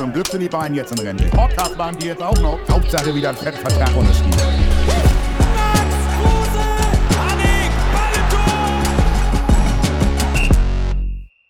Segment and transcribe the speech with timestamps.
[0.00, 1.24] Zum Glück sind die beiden jetzt in Rente.
[1.26, 2.58] Podcast waren die jetzt auch noch.
[2.70, 4.30] Hauptsache wieder ein Fettvertrag unterschrieben.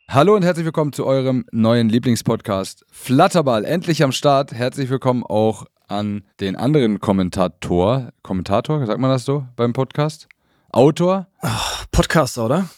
[0.08, 3.64] Hallo und herzlich willkommen zu eurem neuen Lieblingspodcast Flatterball.
[3.64, 4.52] Endlich am Start.
[4.52, 8.08] Herzlich willkommen auch an den anderen Kommentator.
[8.24, 10.26] Kommentator, sagt man das so beim Podcast?
[10.72, 11.28] Autor?
[11.92, 12.68] Podcaster, oder?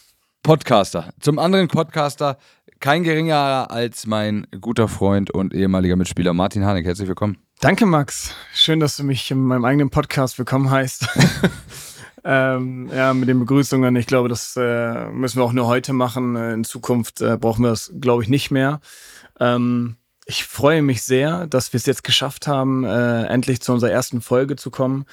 [0.43, 1.13] Podcaster.
[1.19, 2.37] Zum anderen Podcaster,
[2.83, 6.85] kein geringerer als mein guter Freund und ehemaliger Mitspieler Martin Hanek.
[6.85, 7.37] Herzlich willkommen.
[7.61, 8.35] Danke, Max.
[8.53, 11.07] Schön, dass du mich in meinem eigenen Podcast willkommen heißt.
[12.25, 13.95] ähm, ja, mit den Begrüßungen.
[13.95, 16.35] Ich glaube, das äh, müssen wir auch nur heute machen.
[16.35, 18.81] Äh, In Zukunft äh, brauchen wir das, glaube ich, nicht mehr.
[19.39, 23.91] Ähm, ich freue mich sehr, dass wir es jetzt geschafft haben, äh, endlich zu unserer
[23.91, 25.05] ersten Folge zu kommen.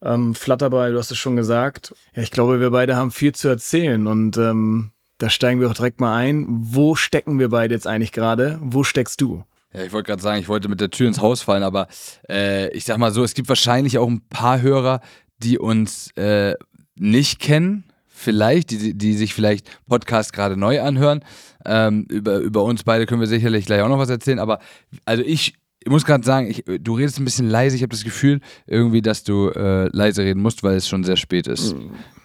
[0.00, 1.94] Ähm, Flatterball, du hast es schon gesagt.
[2.14, 5.74] Ja, ich glaube, wir beide haben viel zu erzählen und ähm, da steigen wir auch
[5.74, 6.46] direkt mal ein.
[6.48, 8.58] Wo stecken wir beide jetzt eigentlich gerade?
[8.62, 9.44] Wo steckst du?
[9.74, 11.88] Ja, ich wollte gerade sagen, ich wollte mit der Tür ins Haus fallen, aber
[12.28, 15.00] äh, ich sag mal so, es gibt wahrscheinlich auch ein paar Hörer,
[15.38, 16.54] die uns äh,
[16.96, 21.24] nicht kennen, vielleicht, die, die sich vielleicht Podcast gerade neu anhören.
[21.66, 24.58] Ähm, über, über uns beide können wir sicherlich gleich auch noch was erzählen, aber
[25.04, 27.76] also ich, ich muss gerade sagen, ich, du redest ein bisschen leise.
[27.76, 31.16] Ich habe das Gefühl irgendwie, dass du äh, leise reden musst, weil es schon sehr
[31.16, 31.76] spät ist.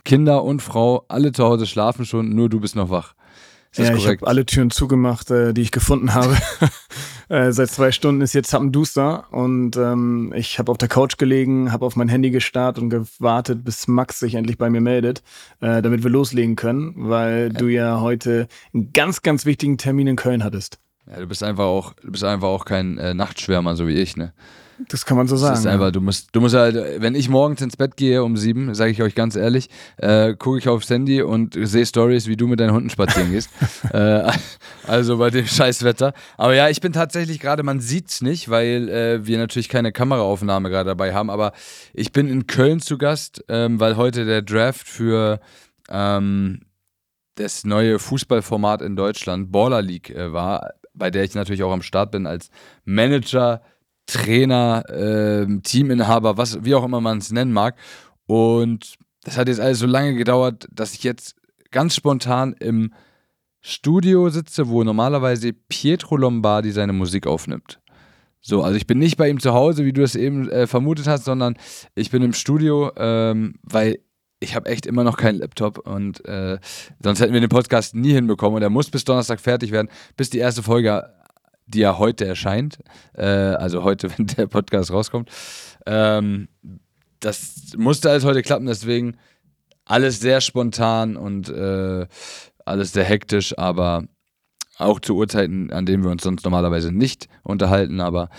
[0.06, 3.14] Kinder und Frau, alle zu Hause schlafen schon, nur du bist noch wach.
[3.76, 6.38] Ist ja, ich habe alle Türen zugemacht, äh, die ich gefunden habe.
[7.30, 11.72] äh, seit zwei Stunden ist jetzt Zappenduster und ähm, ich habe auf der Couch gelegen,
[11.72, 15.24] habe auf mein Handy gestarrt und gewartet, bis Max sich endlich bei mir meldet,
[15.60, 20.18] äh, damit wir loslegen können, weil du ja heute einen ganz, ganz wichtigen Termin in
[20.18, 20.78] Köln hattest.
[21.10, 24.16] Ja, du bist einfach auch, du bist einfach auch kein äh, Nachtschwärmer, so wie ich,
[24.16, 24.34] ne?
[24.90, 25.60] Das kann man so Das sagen.
[25.60, 28.74] ist einfach, du musst, du musst halt, wenn ich morgens ins Bett gehe um sieben,
[28.74, 32.48] sage ich euch ganz ehrlich, äh, gucke ich aufs Handy und sehe Stories, wie du
[32.48, 33.50] mit deinen Hunden spazieren gehst.
[33.94, 34.30] äh,
[34.88, 36.14] also bei dem Scheißwetter.
[36.38, 40.70] Aber ja, ich bin tatsächlich gerade, man sieht's nicht, weil äh, wir natürlich keine Kameraaufnahme
[40.70, 41.30] gerade dabei haben.
[41.30, 41.54] Aber
[41.94, 45.40] ich bin in Köln zu Gast, ähm, weil heute der Draft für
[45.90, 46.62] ähm,
[47.36, 51.82] das neue Fußballformat in Deutschland, Baller League, äh, war, bei der ich natürlich auch am
[51.82, 52.50] Start bin als
[52.86, 53.62] Manager,
[54.06, 57.76] Trainer, ähm, Teaminhaber, was, wie auch immer man es nennen mag.
[58.26, 61.36] Und das hat jetzt alles so lange gedauert, dass ich jetzt
[61.72, 62.94] ganz spontan im
[63.62, 67.80] Studio sitze, wo normalerweise Pietro Lombardi seine Musik aufnimmt.
[68.42, 71.08] So, also ich bin nicht bei ihm zu Hause, wie du es eben äh, vermutet
[71.08, 71.56] hast, sondern
[71.96, 74.00] ich bin im Studio, ähm, weil
[74.44, 76.60] ich habe echt immer noch keinen Laptop und äh,
[77.02, 80.30] sonst hätten wir den Podcast nie hinbekommen und er muss bis Donnerstag fertig werden, bis
[80.30, 81.10] die erste Folge,
[81.66, 82.78] die ja heute erscheint,
[83.14, 85.30] äh, also heute, wenn der Podcast rauskommt,
[85.86, 86.50] ähm,
[87.20, 89.18] das musste alles heute klappen, deswegen
[89.86, 92.06] alles sehr spontan und äh,
[92.66, 94.04] alles sehr hektisch, aber
[94.84, 98.30] auch zu Uhrzeiten, an denen wir uns sonst normalerweise nicht unterhalten, aber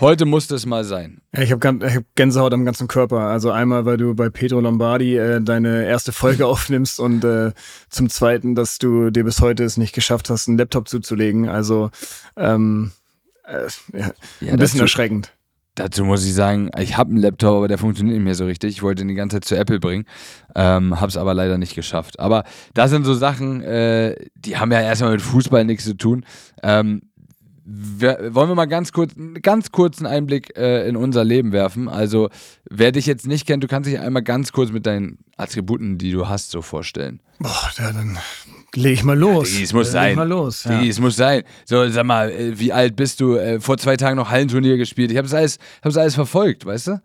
[0.00, 1.20] heute musste es mal sein.
[1.32, 3.20] Ich habe hab Gänsehaut am ganzen Körper.
[3.20, 7.52] Also einmal, weil du bei Pedro Lombardi äh, deine erste Folge aufnimmst und äh,
[7.90, 11.48] zum Zweiten, dass du dir bis heute es nicht geschafft hast, einen Laptop zuzulegen.
[11.48, 11.90] Also
[12.36, 12.92] ähm,
[13.46, 13.66] äh,
[13.98, 14.10] ja,
[14.40, 15.32] Ja, ein bisschen dazu- erschreckend.
[15.76, 18.70] Dazu muss ich sagen, ich habe einen Laptop, aber der funktioniert nicht mehr so richtig.
[18.70, 20.04] Ich wollte ihn die ganze Zeit zu Apple bringen,
[20.54, 22.20] ähm, habe es aber leider nicht geschafft.
[22.20, 26.24] Aber das sind so Sachen, äh, die haben ja erstmal mit Fußball nichts zu tun.
[26.62, 27.02] Ähm,
[27.64, 31.88] wir, wollen wir mal ganz kurz, ganz kurzen Einblick äh, in unser Leben werfen.
[31.88, 32.28] Also,
[32.70, 36.12] wer dich jetzt nicht kennt, du kannst dich einmal ganz kurz mit deinen Attributen, die
[36.12, 37.20] du hast, so vorstellen.
[37.38, 38.18] Boah, ja, dann
[38.76, 39.50] leg ich mal los.
[39.50, 40.16] Digi, es muss Leg sein.
[40.16, 40.64] mal los.
[40.64, 40.78] Ja.
[40.78, 41.42] Digi, es muss sein.
[41.64, 43.36] So, sag mal, äh, wie alt bist du?
[43.36, 45.10] Äh, vor zwei Tagen noch Hallenturnier gespielt.
[45.10, 47.02] Ich habe das alles, hab das alles verfolgt, weißt du?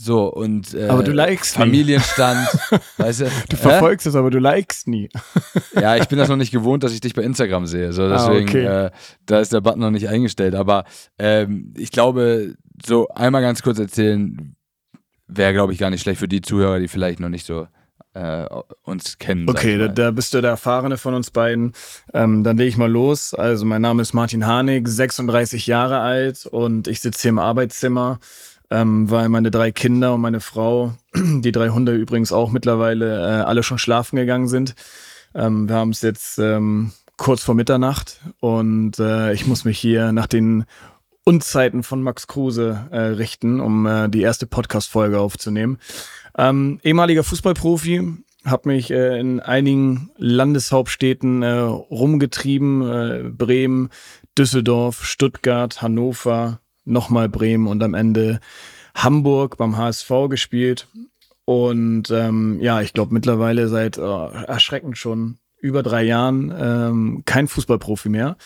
[0.00, 0.74] So, und.
[0.74, 1.64] Äh, Aber du likest nie.
[1.64, 2.48] Familienstand,
[2.98, 3.30] weißt du?
[3.48, 5.08] Du verfolgst es, aber du likest nie.
[5.74, 5.82] Äh?
[5.82, 7.92] Ja, ich bin das noch nicht gewohnt, dass ich dich bei Instagram sehe.
[7.92, 8.64] So, deswegen, okay.
[8.64, 8.90] äh,
[9.26, 10.54] da ist der Button noch nicht eingestellt.
[10.54, 10.84] Aber
[11.18, 12.54] ähm, ich glaube,
[12.84, 14.54] so einmal ganz kurz erzählen,
[15.26, 17.66] wäre, glaube ich, gar nicht schlecht für die Zuhörer, die vielleicht noch nicht so
[18.14, 18.46] äh,
[18.82, 19.48] uns kennen.
[19.48, 21.72] Okay, da, da bist du der Erfahrene von uns beiden.
[22.12, 23.34] Ähm, dann lege ich mal los.
[23.34, 28.18] Also mein Name ist Martin Harnik, 36 Jahre alt und ich sitze hier im Arbeitszimmer,
[28.70, 33.42] ähm, weil meine drei Kinder und meine Frau, die drei Hunde übrigens auch mittlerweile, äh,
[33.42, 34.74] alle schon schlafen gegangen sind.
[35.34, 40.12] Ähm, wir haben es jetzt ähm, kurz vor Mitternacht und äh, ich muss mich hier
[40.12, 40.64] nach den
[41.24, 45.78] Unzeiten von Max Kruse äh, richten, um äh, die erste Podcast-Folge aufzunehmen.
[46.38, 48.14] Ähm, ehemaliger Fußballprofi,
[48.44, 53.90] habe mich äh, in einigen Landeshauptstädten äh, rumgetrieben, äh, Bremen,
[54.38, 58.38] Düsseldorf, Stuttgart, Hannover, nochmal Bremen und am Ende
[58.94, 60.86] Hamburg beim HSV gespielt.
[61.44, 67.48] Und ähm, ja, ich glaube mittlerweile seit äh, erschreckend schon über drei Jahren ähm, kein
[67.48, 68.36] Fußballprofi mehr.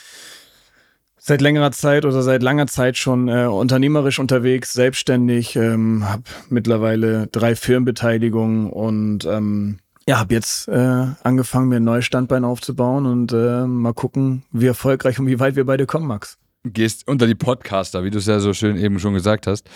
[1.25, 7.29] Seit längerer Zeit oder seit langer Zeit schon äh, unternehmerisch unterwegs, selbstständig, ähm, habe mittlerweile
[7.29, 13.33] drei Firmenbeteiligungen und ähm, ja, habe jetzt äh, angefangen, mir ein neues Standbein aufzubauen und
[13.33, 16.39] äh, mal gucken, wie erfolgreich und wie weit wir beide kommen, Max.
[16.65, 19.71] Gehst unter die Podcaster, wie du es ja so schön eben schon gesagt hast.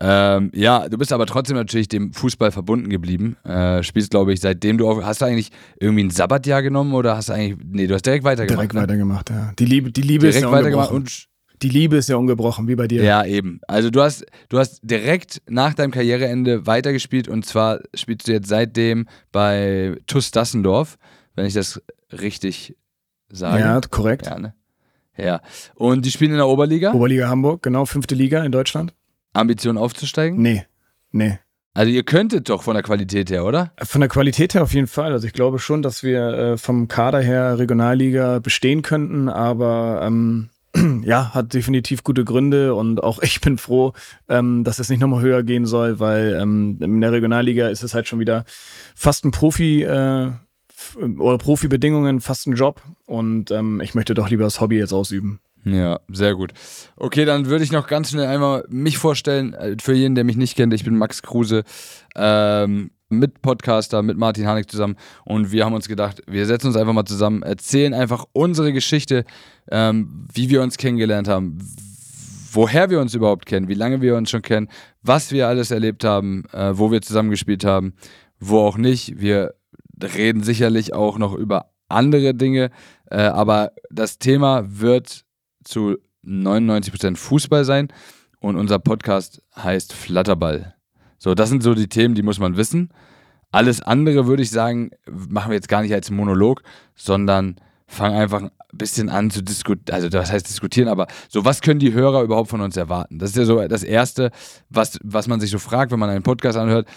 [0.00, 3.36] Ähm, ja, du bist aber trotzdem natürlich dem Fußball verbunden geblieben.
[3.44, 7.16] Äh, spielst, glaube ich, seitdem du auf, hast du eigentlich irgendwie ein Sabbatjahr genommen oder
[7.16, 8.58] hast du eigentlich, nee, du hast direkt weitergemacht.
[8.58, 8.82] Direkt ne?
[8.82, 9.52] weitergemacht, ja.
[9.58, 11.26] Die Liebe, die Liebe Direkt ist ja weitergemacht ungebrochen.
[11.52, 13.02] und Die Liebe ist ja ungebrochen, wie bei dir.
[13.02, 13.60] Ja, eben.
[13.68, 18.48] Also du hast, du hast direkt nach deinem Karriereende weitergespielt und zwar spielst du jetzt
[18.48, 20.98] seitdem bei TuS Dassendorf,
[21.34, 21.80] wenn ich das
[22.10, 22.76] richtig
[23.30, 23.60] sage.
[23.60, 24.26] Ja, korrekt.
[24.26, 24.54] Ja, ne?
[25.16, 25.40] Ja.
[25.74, 26.92] Und die spielen in der Oberliga.
[26.92, 28.94] Oberliga Hamburg, genau, fünfte Liga in Deutschland?
[29.32, 30.40] Ambition aufzusteigen?
[30.40, 30.66] Nee,
[31.10, 31.38] nee.
[31.74, 33.72] Also ihr könntet doch von der Qualität her, oder?
[33.82, 35.12] Von der Qualität her auf jeden Fall.
[35.12, 40.50] Also ich glaube schon, dass wir äh, vom Kader her Regionalliga bestehen könnten, aber ähm,
[41.04, 43.94] ja, hat definitiv gute Gründe und auch ich bin froh,
[44.28, 47.94] ähm, dass es nicht nochmal höher gehen soll, weil ähm, in der Regionalliga ist es
[47.94, 48.44] halt schon wieder
[48.94, 50.30] fast ein Profi äh,
[51.18, 55.40] oder Profibedingungen, fast ein Job und ähm, ich möchte doch lieber das Hobby jetzt ausüben.
[55.64, 56.52] Ja, sehr gut.
[56.96, 59.54] Okay, dann würde ich noch ganz schnell einmal mich vorstellen.
[59.54, 61.62] äh, Für jeden, der mich nicht kennt, ich bin Max Kruse,
[62.16, 64.96] ähm, mit Podcaster, mit Martin Hanig zusammen.
[65.24, 69.24] Und wir haben uns gedacht, wir setzen uns einfach mal zusammen, erzählen einfach unsere Geschichte,
[69.70, 71.58] ähm, wie wir uns kennengelernt haben,
[72.52, 74.68] woher wir uns überhaupt kennen, wie lange wir uns schon kennen,
[75.02, 77.94] was wir alles erlebt haben, äh, wo wir zusammengespielt haben,
[78.40, 79.20] wo auch nicht.
[79.20, 79.54] Wir
[80.02, 82.70] reden sicherlich auch noch über andere Dinge,
[83.10, 85.24] äh, aber das Thema wird
[85.64, 87.88] zu 99% Fußball sein
[88.40, 90.74] und unser Podcast heißt Flatterball.
[91.18, 92.90] So, das sind so die Themen, die muss man wissen.
[93.50, 96.62] Alles andere würde ich sagen, machen wir jetzt gar nicht als Monolog,
[96.94, 97.56] sondern
[97.86, 101.78] fangen einfach ein bisschen an zu diskutieren, also das heißt diskutieren, aber so, was können
[101.78, 103.18] die Hörer überhaupt von uns erwarten?
[103.18, 104.30] Das ist ja so das Erste,
[104.70, 106.88] was, was man sich so fragt, wenn man einen Podcast anhört.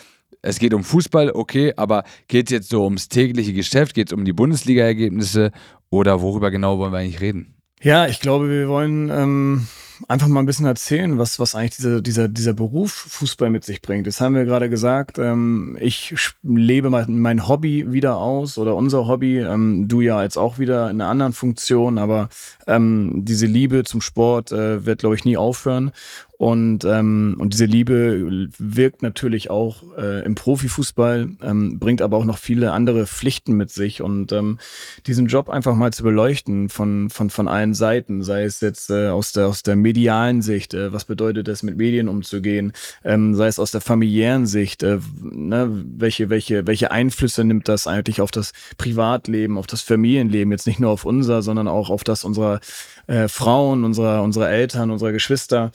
[0.41, 4.13] Es geht um Fußball, okay, aber geht es jetzt so ums tägliche Geschäft, geht es
[4.13, 5.51] um die Bundesliga-Ergebnisse
[5.89, 7.54] oder worüber genau wollen wir eigentlich reden?
[7.85, 9.67] Ja, ich glaube, wir wollen ähm,
[10.07, 13.83] einfach mal ein bisschen erzählen, was, was eigentlich dieser, dieser, dieser Beruf Fußball mit sich
[13.83, 14.07] bringt.
[14.07, 15.19] Das haben wir gerade gesagt.
[15.19, 19.37] Ähm, ich lebe mein, mein Hobby wieder aus oder unser Hobby.
[19.37, 22.29] Ähm, du ja jetzt auch wieder in einer anderen Funktion, aber
[22.65, 25.91] ähm, diese Liebe zum Sport äh, wird, glaube ich, nie aufhören.
[26.37, 32.25] Und, ähm, und diese Liebe wirkt natürlich auch äh, im Profifußball, ähm, bringt aber auch
[32.25, 34.01] noch viele andere Pflichten mit sich.
[34.01, 34.59] Und ähm,
[35.07, 39.07] diesen Job einfach mal zu beleuchten von, von, von allen Seiten, sei es jetzt äh,
[39.07, 42.73] aus, der, aus der medialen Sicht, äh, was bedeutet es, mit Medien umzugehen,
[43.05, 47.88] ähm, sei es aus der familiären Sicht, äh, ne, welche, welche, welche Einflüsse nimmt das
[47.88, 52.03] eigentlich auf das Privatleben, auf das Familienleben, jetzt nicht nur auf unser, sondern auch auf
[52.03, 52.59] das unserer
[53.07, 55.71] äh, Frauen, unserer, unserer Eltern, unserer Geschwister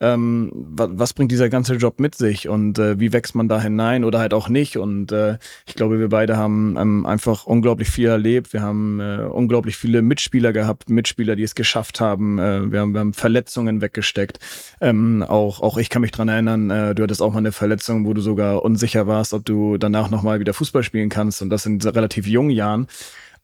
[0.00, 3.60] ähm, was, was bringt dieser ganze Job mit sich und äh, wie wächst man da
[3.60, 4.76] hinein oder halt auch nicht.
[4.76, 8.52] Und äh, ich glaube, wir beide haben ähm, einfach unglaublich viel erlebt.
[8.52, 12.38] Wir haben äh, unglaublich viele Mitspieler gehabt, Mitspieler, die es geschafft haben.
[12.38, 14.38] Äh, wir, haben wir haben Verletzungen weggesteckt.
[14.80, 18.04] Ähm, auch, auch ich kann mich dran erinnern, äh, du hattest auch mal eine Verletzung,
[18.04, 21.40] wo du sogar unsicher warst, ob du danach nochmal wieder Fußball spielen kannst.
[21.40, 22.88] Und das in relativ jungen Jahren.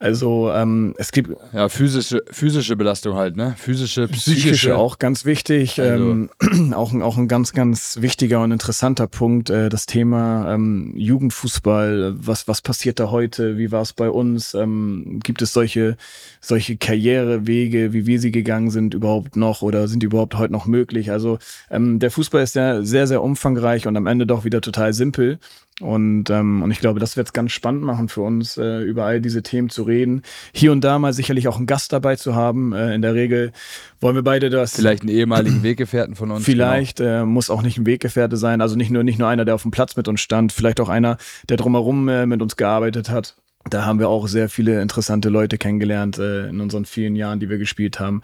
[0.03, 3.55] Also ähm, es gibt Ja, physische, physische Belastung halt, ne?
[3.59, 4.41] Physische, psychische.
[4.41, 5.79] Psychische auch ganz wichtig.
[5.79, 6.31] Also- Ähm,
[6.75, 9.51] auch, ein- auch ein ganz, ganz wichtiger und interessanter Punkt.
[9.51, 12.15] Äh, das Thema ähm, Jugendfußball.
[12.17, 13.59] Was, was passiert da heute?
[13.59, 14.55] Wie war es bei uns?
[14.55, 15.99] Ähm, gibt es solche,
[16.41, 20.65] solche Karrierewege, wie wir sie gegangen sind, überhaupt noch oder sind die überhaupt heute noch
[20.65, 21.11] möglich?
[21.11, 21.39] Also
[21.71, 25.39] ähm, der Fußball ist ja sehr, sehr umfangreich und am Ende doch wieder total simpel.
[25.81, 29.05] Und, ähm, und ich glaube, das wird es ganz spannend machen für uns, äh, über
[29.05, 30.23] all diese Themen zu reden.
[30.53, 32.73] Hier und da mal sicherlich auch einen Gast dabei zu haben.
[32.73, 33.53] Äh, in der Regel
[34.01, 34.75] wollen wir beide das.
[34.75, 36.45] Vielleicht einen ehemaligen Weggefährten von uns.
[36.45, 39.55] Vielleicht äh, muss auch nicht ein Weggefährte sein, also nicht nur nicht nur einer, der
[39.55, 41.17] auf dem Platz mit uns stand, vielleicht auch einer,
[41.49, 43.37] der drumherum äh, mit uns gearbeitet hat.
[43.69, 47.51] Da haben wir auch sehr viele interessante Leute kennengelernt äh, in unseren vielen Jahren, die
[47.51, 48.23] wir gespielt haben.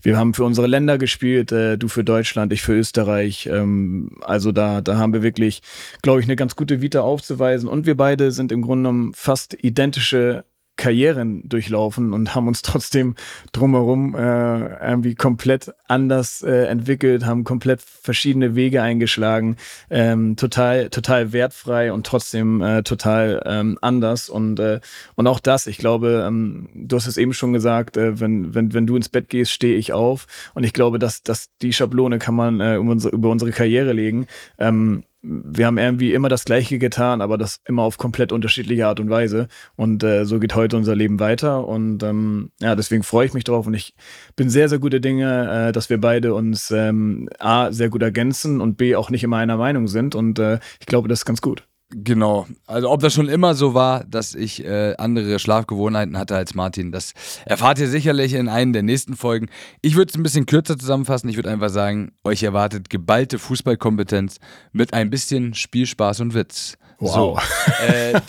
[0.00, 3.46] Wir haben für unsere Länder gespielt, äh, du für Deutschland, ich für Österreich.
[3.52, 5.60] Ähm, also da, da haben wir wirklich,
[6.00, 7.68] glaube ich, eine ganz gute Vita aufzuweisen.
[7.68, 10.44] Und wir beide sind im Grunde genommen fast identische
[10.78, 13.16] Karrieren durchlaufen und haben uns trotzdem
[13.52, 19.56] drumherum äh, irgendwie komplett anders äh, entwickelt, haben komplett verschiedene Wege eingeschlagen,
[19.90, 24.80] ähm, total total wertfrei und trotzdem äh, total ähm, anders und äh,
[25.16, 28.72] und auch das, ich glaube, ähm, du hast es eben schon gesagt, äh, wenn wenn
[28.72, 32.18] wenn du ins Bett gehst, stehe ich auf und ich glaube, dass dass die Schablone
[32.18, 34.26] kann man äh, über, unsere, über unsere Karriere legen.
[34.58, 39.00] Ähm, wir haben irgendwie immer das Gleiche getan, aber das immer auf komplett unterschiedliche Art
[39.00, 39.48] und Weise.
[39.76, 41.66] Und äh, so geht heute unser Leben weiter.
[41.66, 43.66] Und ähm, ja, deswegen freue ich mich drauf.
[43.66, 43.94] Und ich
[44.36, 48.60] bin sehr, sehr gute Dinge, äh, dass wir beide uns ähm, A, sehr gut ergänzen
[48.60, 50.14] und B, auch nicht immer einer Meinung sind.
[50.14, 51.64] Und äh, ich glaube, das ist ganz gut.
[51.90, 52.46] Genau.
[52.66, 56.92] Also ob das schon immer so war, dass ich äh, andere Schlafgewohnheiten hatte als Martin,
[56.92, 57.14] das
[57.46, 59.48] erfahrt ihr sicherlich in einem der nächsten Folgen.
[59.80, 61.30] Ich würde es ein bisschen kürzer zusammenfassen.
[61.30, 64.36] Ich würde einfach sagen, euch erwartet geballte Fußballkompetenz
[64.72, 66.76] mit ein bisschen Spielspaß und Witz.
[66.98, 67.14] Wow.
[67.14, 68.20] So, äh,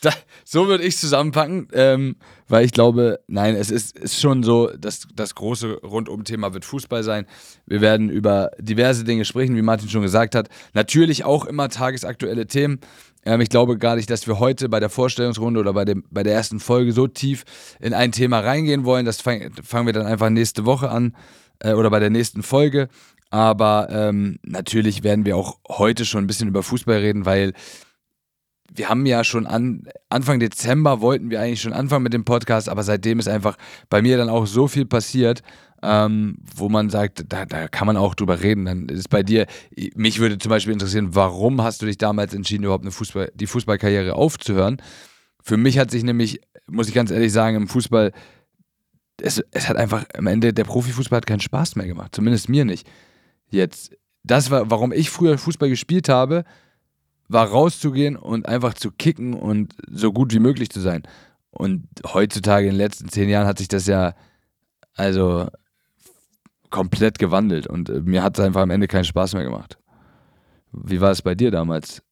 [0.00, 0.10] da,
[0.44, 2.16] so würde ich zusammenpacken, ähm,
[2.48, 7.02] weil ich glaube, nein, es ist, ist schon so, dass das große Rundum-Thema wird Fußball
[7.02, 7.26] sein.
[7.66, 10.48] Wir werden über diverse Dinge sprechen, wie Martin schon gesagt hat.
[10.72, 12.80] Natürlich auch immer tagesaktuelle Themen.
[13.24, 16.22] Ähm, ich glaube gar nicht, dass wir heute bei der Vorstellungsrunde oder bei, dem, bei
[16.22, 17.44] der ersten Folge so tief
[17.78, 19.04] in ein Thema reingehen wollen.
[19.06, 21.14] Das fang, fangen wir dann einfach nächste Woche an
[21.60, 22.88] äh, oder bei der nächsten Folge.
[23.30, 27.52] Aber ähm, natürlich werden wir auch heute schon ein bisschen über Fußball reden, weil
[28.72, 32.68] wir haben ja schon an, Anfang Dezember wollten wir eigentlich schon anfangen mit dem Podcast,
[32.68, 33.56] aber seitdem ist einfach
[33.88, 35.42] bei mir dann auch so viel passiert,
[35.82, 38.66] ähm, wo man sagt, da, da kann man auch drüber reden.
[38.66, 39.46] Dann ist bei dir,
[39.94, 43.46] mich würde zum Beispiel interessieren, warum hast du dich damals entschieden, überhaupt eine Fußball, die
[43.46, 44.80] Fußballkarriere aufzuhören?
[45.42, 48.12] Für mich hat sich nämlich, muss ich ganz ehrlich sagen, im Fußball,
[49.20, 52.64] es, es hat einfach am Ende, der Profifußball hat keinen Spaß mehr gemacht, zumindest mir
[52.64, 52.86] nicht.
[53.48, 56.44] Jetzt, das war, warum ich früher Fußball gespielt habe,
[57.30, 61.04] war rauszugehen und einfach zu kicken und so gut wie möglich zu sein.
[61.50, 64.14] Und heutzutage in den letzten zehn Jahren hat sich das ja
[64.94, 65.46] also
[66.70, 69.78] komplett gewandelt und äh, mir hat es einfach am Ende keinen Spaß mehr gemacht.
[70.72, 72.02] Wie war es bei dir damals?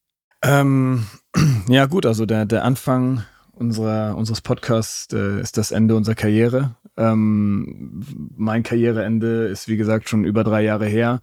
[0.41, 1.05] Ähm,
[1.67, 3.23] ja, gut, also der, der Anfang
[3.53, 6.75] unserer, unseres Podcasts äh, ist das Ende unserer Karriere.
[6.97, 8.03] Ähm,
[8.35, 11.19] mein Karriereende ist, wie gesagt, schon über drei Jahre her.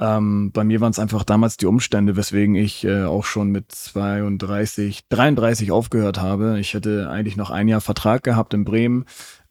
[0.00, 3.70] Ähm, bei mir waren es einfach damals die Umstände, weswegen ich äh, auch schon mit
[3.70, 6.58] 32, 33 aufgehört habe.
[6.58, 9.04] Ich hätte eigentlich noch ein Jahr Vertrag gehabt in Bremen.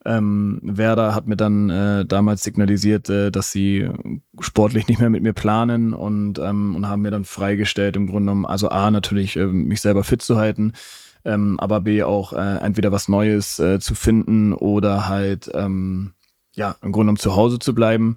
[0.04, 3.88] Ähm, Werder hat mir dann äh, damals signalisiert, äh, dass sie
[4.40, 8.32] sportlich nicht mehr mit mir planen und, ähm, und haben mir dann freigestellt, im Grunde
[8.32, 10.72] genommen, also A, natürlich äh, mich selber fit zu halten,
[11.24, 16.14] ähm, aber B, auch äh, entweder was Neues äh, zu finden oder halt, ähm,
[16.56, 18.16] ja, im Grunde genommen zu Hause zu bleiben.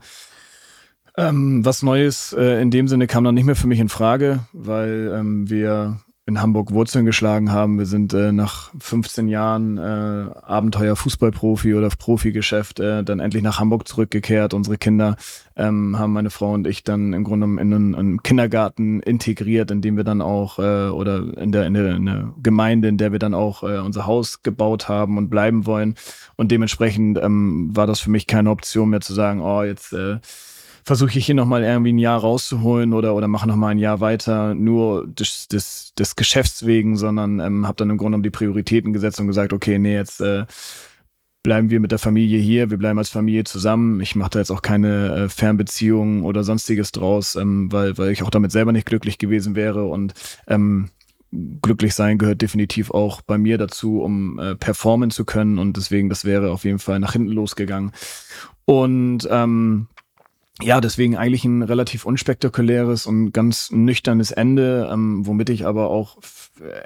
[1.17, 4.39] Ähm, was Neues äh, in dem Sinne kam dann nicht mehr für mich in Frage,
[4.51, 7.77] weil ähm, wir in Hamburg Wurzeln geschlagen haben.
[7.77, 13.59] Wir sind äh, nach 15 Jahren äh, Abenteuer Fußballprofi oder Profigeschäft äh, dann endlich nach
[13.59, 14.55] Hamburg zurückgekehrt.
[14.55, 15.17] Unsere Kinder
[15.55, 19.81] ähm, haben meine Frau und ich dann im Grunde in einen, einen Kindergarten integriert, in
[19.81, 23.11] dem wir dann auch äh, oder in der, in, der, in der Gemeinde, in der
[23.11, 25.93] wir dann auch äh, unser Haus gebaut haben und bleiben wollen.
[26.37, 30.17] Und dementsprechend ähm, war das für mich keine Option mehr zu sagen, oh jetzt äh,
[30.85, 34.53] versuche ich hier nochmal irgendwie ein Jahr rauszuholen oder, oder mache nochmal ein Jahr weiter,
[34.53, 38.93] nur des, des, des Geschäfts wegen, sondern ähm, habe dann im Grunde genommen die Prioritäten
[38.93, 40.45] gesetzt und gesagt, okay, nee, jetzt äh,
[41.41, 43.99] bleiben wir mit der Familie hier, wir bleiben als Familie zusammen.
[43.99, 48.21] Ich mache da jetzt auch keine äh, Fernbeziehungen oder sonstiges draus, ähm, weil, weil ich
[48.21, 50.13] auch damit selber nicht glücklich gewesen wäre und
[50.47, 50.89] ähm,
[51.63, 56.09] glücklich sein gehört definitiv auch bei mir dazu, um äh, performen zu können und deswegen,
[56.09, 57.91] das wäre auf jeden Fall nach hinten losgegangen.
[58.65, 59.87] Und ähm,
[60.61, 66.17] ja, deswegen eigentlich ein relativ unspektakuläres und ganz nüchternes Ende, ähm, womit ich aber auch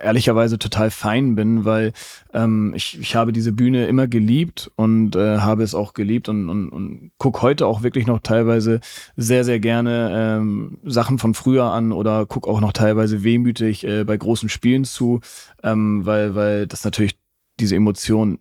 [0.01, 1.93] ehrlicherweise total fein bin, weil
[2.33, 6.49] ähm, ich, ich habe diese Bühne immer geliebt und äh, habe es auch geliebt und,
[6.49, 8.79] und, und guck heute auch wirklich noch teilweise
[9.15, 14.03] sehr, sehr gerne ähm, Sachen von früher an oder guck auch noch teilweise wehmütig äh,
[14.03, 15.19] bei großen Spielen zu,
[15.61, 17.19] ähm, weil, weil das natürlich
[17.59, 18.39] diese Emotionen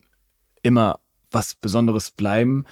[0.63, 2.65] immer was Besonderes bleiben.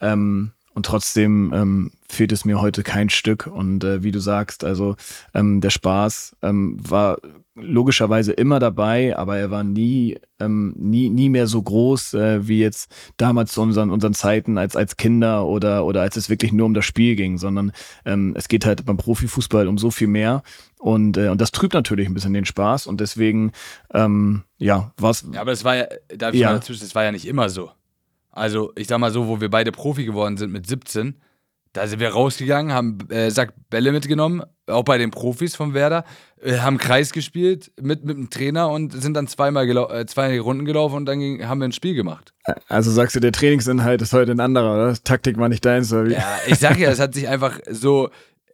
[0.00, 3.46] Ähm, und trotzdem ähm, fehlt es mir heute kein Stück.
[3.46, 4.96] Und äh, wie du sagst, also
[5.34, 7.18] ähm, der Spaß ähm, war
[7.54, 12.60] logischerweise immer dabei, aber er war nie, ähm, nie, nie mehr so groß äh, wie
[12.60, 16.66] jetzt damals zu unseren, unseren Zeiten als, als Kinder oder, oder als es wirklich nur
[16.66, 17.72] um das Spiel ging, sondern
[18.04, 20.42] ähm, es geht halt beim Profifußball um so viel mehr.
[20.78, 23.52] Und, äh, und das trübt natürlich ein bisschen den Spaß und deswegen,
[23.92, 25.26] ähm, ja, was.
[25.32, 25.86] Ja, aber es war ja,
[26.16, 26.48] darf ich ja.
[26.48, 27.70] mal dazwischen, es war ja nicht immer so.
[28.30, 31.20] Also, ich sag mal so, wo wir beide Profi geworden sind mit 17,
[31.72, 36.04] da sind wir rausgegangen, haben äh, Sack Bälle mitgenommen, auch bei den Profis von Werder,
[36.42, 40.64] äh, haben Kreis gespielt mit, mit dem Trainer und sind dann zweimal äh, zwei Runden
[40.64, 42.32] gelaufen und dann ging, haben wir ein Spiel gemacht.
[42.66, 44.94] Also sagst du, der Trainingsinhalt ist heute ein anderer, oder?
[45.04, 46.12] Taktik war nicht deins, oder wie?
[46.14, 48.10] Ja, ich sag ja, es hat sich einfach so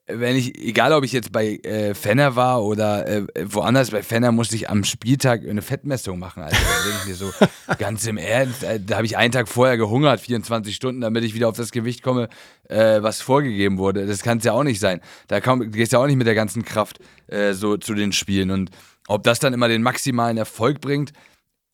[0.08, 4.30] wenn ich, egal ob ich jetzt bei äh, Fenner war oder äh, woanders, bei Fenner
[4.30, 6.44] musste ich am Spieltag eine Fettmessung machen.
[6.44, 7.32] Also da denke ich mir so,
[7.78, 11.34] ganz im Ernst, äh, da habe ich einen Tag vorher gehungert, 24 Stunden, damit ich
[11.34, 12.28] wieder auf das Gewicht komme,
[12.68, 14.06] äh, was vorgegeben wurde.
[14.06, 15.00] Das kann es ja auch nicht sein.
[15.26, 18.12] Da komm, gehst du ja auch nicht mit der ganzen Kraft äh, so zu den
[18.12, 18.52] Spielen.
[18.52, 18.70] Und
[19.08, 21.12] ob das dann immer den maximalen Erfolg bringt,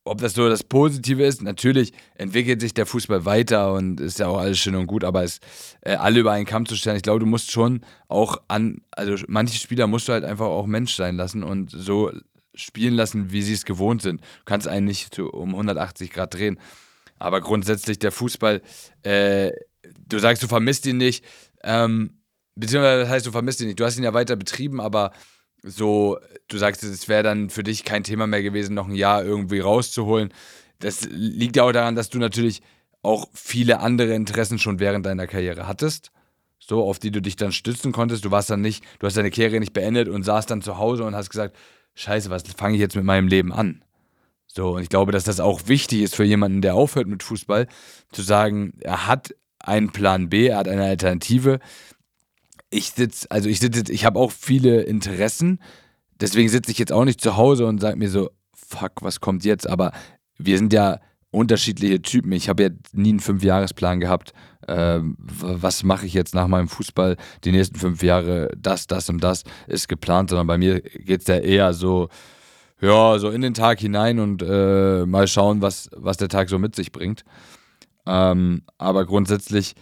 [0.04, 4.26] ob das so das Positive ist, natürlich entwickelt sich der Fußball weiter und ist ja
[4.26, 5.38] auch alles schön und gut, aber es
[5.82, 9.23] äh, alle über einen Kamm zu stellen, ich glaube, du musst schon auch an, also
[9.28, 12.11] manche Spieler musst du halt einfach auch Mensch sein lassen und so
[12.54, 14.21] spielen lassen, wie sie es gewohnt sind.
[14.21, 16.59] Du kannst einen nicht zu, um 180 Grad drehen.
[17.18, 18.62] Aber grundsätzlich der Fußball,
[19.04, 19.52] äh,
[20.09, 21.25] du sagst, du vermisst ihn nicht,
[21.62, 22.18] ähm,
[22.56, 23.80] beziehungsweise das heißt, du vermisst ihn nicht.
[23.80, 25.12] Du hast ihn ja weiter betrieben, aber
[25.62, 29.25] so, du sagst, es wäre dann für dich kein Thema mehr gewesen, noch ein Jahr
[29.25, 30.33] irgendwie rauszuholen.
[30.81, 32.62] Das liegt ja auch daran, dass du natürlich
[33.02, 36.11] auch viele andere Interessen schon während deiner Karriere hattest,
[36.59, 38.25] so auf die du dich dann stützen konntest.
[38.25, 41.04] Du warst dann nicht, du hast deine Karriere nicht beendet und saßt dann zu Hause
[41.04, 41.57] und hast gesagt,
[41.95, 43.85] Scheiße, was fange ich jetzt mit meinem Leben an?
[44.47, 47.66] So, und ich glaube, dass das auch wichtig ist für jemanden, der aufhört mit Fußball,
[48.12, 51.59] zu sagen, er hat einen Plan B, er hat eine Alternative,
[52.73, 55.61] ich sitze, also ich sitze, ich habe auch viele Interessen,
[56.21, 59.45] deswegen sitze ich jetzt auch nicht zu Hause und sage mir so, fuck, was kommt
[59.45, 59.69] jetzt?
[59.69, 59.93] Aber
[60.38, 60.99] wir sind ja
[61.31, 62.33] unterschiedliche Typen.
[62.33, 64.33] Ich habe ja nie einen Fünfjahresplan gehabt.
[64.69, 68.50] Ähm, was mache ich jetzt nach meinem Fußball die nächsten fünf Jahre?
[68.57, 72.09] Das, das und das ist geplant, sondern bei mir geht es ja eher so,
[72.81, 76.59] ja, so in den Tag hinein und äh, mal schauen, was, was der Tag so
[76.59, 77.25] mit sich bringt.
[78.07, 79.75] Ähm, aber grundsätzlich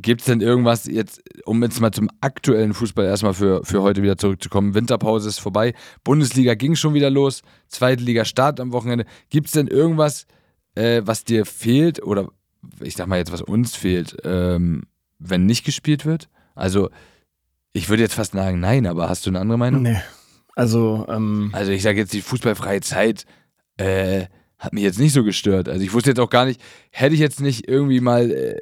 [0.00, 4.02] Gibt es denn irgendwas jetzt, um jetzt mal zum aktuellen Fußball erstmal für, für heute
[4.02, 4.74] wieder zurückzukommen?
[4.74, 9.04] Winterpause ist vorbei, Bundesliga ging schon wieder los, zweite Liga Start am Wochenende.
[9.28, 10.26] Gibt es denn irgendwas,
[10.74, 12.28] äh, was dir fehlt oder
[12.80, 14.82] ich sag mal jetzt, was uns fehlt, ähm,
[15.18, 16.28] wenn nicht gespielt wird?
[16.54, 16.90] Also,
[17.72, 19.82] ich würde jetzt fast sagen, nein, aber hast du eine andere Meinung?
[19.82, 20.00] Nee.
[20.56, 23.24] Also, ähm also ich sage jetzt, die fußballfreie Zeit
[23.76, 24.26] äh,
[24.58, 25.68] hat mich jetzt nicht so gestört.
[25.68, 28.60] Also ich wusste jetzt auch gar nicht, hätte ich jetzt nicht irgendwie mal äh,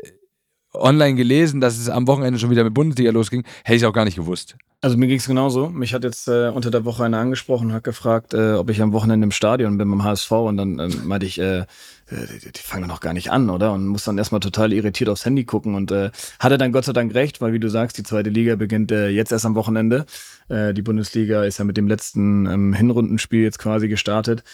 [0.75, 4.05] online gelesen, dass es am Wochenende schon wieder mit Bundesliga losging, hätte ich auch gar
[4.05, 4.57] nicht gewusst.
[4.81, 5.71] Also mir ging es genauso.
[5.71, 8.93] Mich hat jetzt äh, unter der Woche einer angesprochen, hat gefragt, äh, ob ich am
[8.93, 11.67] Wochenende im Stadion bin beim HSV und dann äh, meinte ich, äh,
[12.11, 13.73] die, die fangen noch gar nicht an, oder?
[13.73, 16.93] Und muss dann erstmal total irritiert aufs Handy gucken und äh, hatte dann Gott sei
[16.93, 20.07] Dank recht, weil wie du sagst, die zweite Liga beginnt äh, jetzt erst am Wochenende.
[20.49, 24.45] Äh, die Bundesliga ist ja mit dem letzten ähm, Hinrundenspiel jetzt quasi gestartet.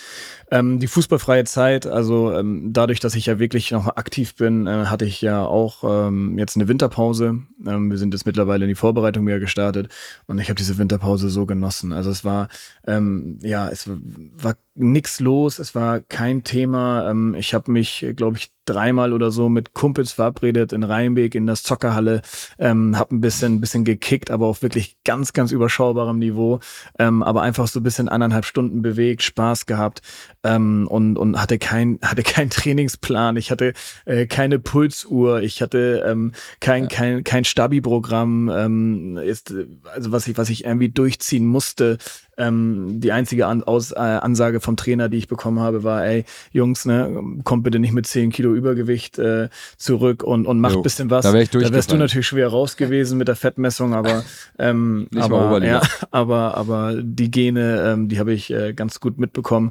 [0.50, 4.86] Ähm, die fußballfreie Zeit, also ähm, dadurch, dass ich ja wirklich noch aktiv bin, äh,
[4.86, 7.42] hatte ich ja auch ähm, jetzt eine Winterpause.
[7.66, 9.88] Ähm, wir sind jetzt mittlerweile in die Vorbereitung wieder gestartet
[10.26, 11.92] und ich habe diese Winterpause so genossen.
[11.92, 12.48] Also es war,
[12.86, 17.10] ähm, ja, es war nix los, es war kein Thema.
[17.10, 21.46] Ähm, ich habe mich, glaube ich, dreimal oder so mit Kumpels verabredet in Rheinbeek in
[21.46, 22.22] das Zockerhalle,
[22.58, 26.60] ähm, habe ein bisschen, bisschen gekickt, aber auf wirklich ganz, ganz überschaubarem Niveau,
[26.98, 30.02] ähm, aber einfach so ein bisschen anderthalb Stunden bewegt, Spaß gehabt
[30.42, 33.72] ähm, und, und hatte kein, hatte keinen Trainingsplan, ich hatte
[34.04, 36.88] äh, keine Pulsuhr, ich hatte ähm, kein, ja.
[36.88, 39.54] kein, kein Stabi-Programm, ähm, ist,
[39.92, 41.98] also was ich, was ich irgendwie durchziehen musste.
[42.36, 46.24] Ähm, die einzige An Aus äh, Ansage vom Trainer, die ich bekommen habe, war, ey,
[46.52, 50.82] Jungs, ne, kommt bitte nicht mit 10 Kilo Übergewicht äh, zurück und, und macht jo,
[50.82, 51.24] bisschen was.
[51.24, 54.24] Da, wär ich da wärst du natürlich schwer raus gewesen mit der Fettmessung, aber
[54.58, 59.18] ähm, nicht aber, ja, aber, aber die Gene, ähm, die habe ich äh, ganz gut
[59.18, 59.70] mitbekommen.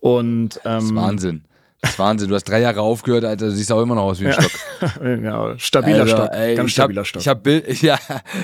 [0.00, 1.44] Und ähm, das ist Wahnsinn.
[1.80, 2.28] Das ist Wahnsinn.
[2.28, 3.46] Du hast drei Jahre aufgehört, Alter.
[3.46, 4.42] Du siehst auch immer noch aus wie ein ja.
[4.42, 4.52] Stock.
[5.22, 6.30] ja, stabiler Alter, Stock.
[6.32, 7.22] Ey, Ganz stabiler hab, Stock.
[7.22, 7.98] Ich habe Bild, ja,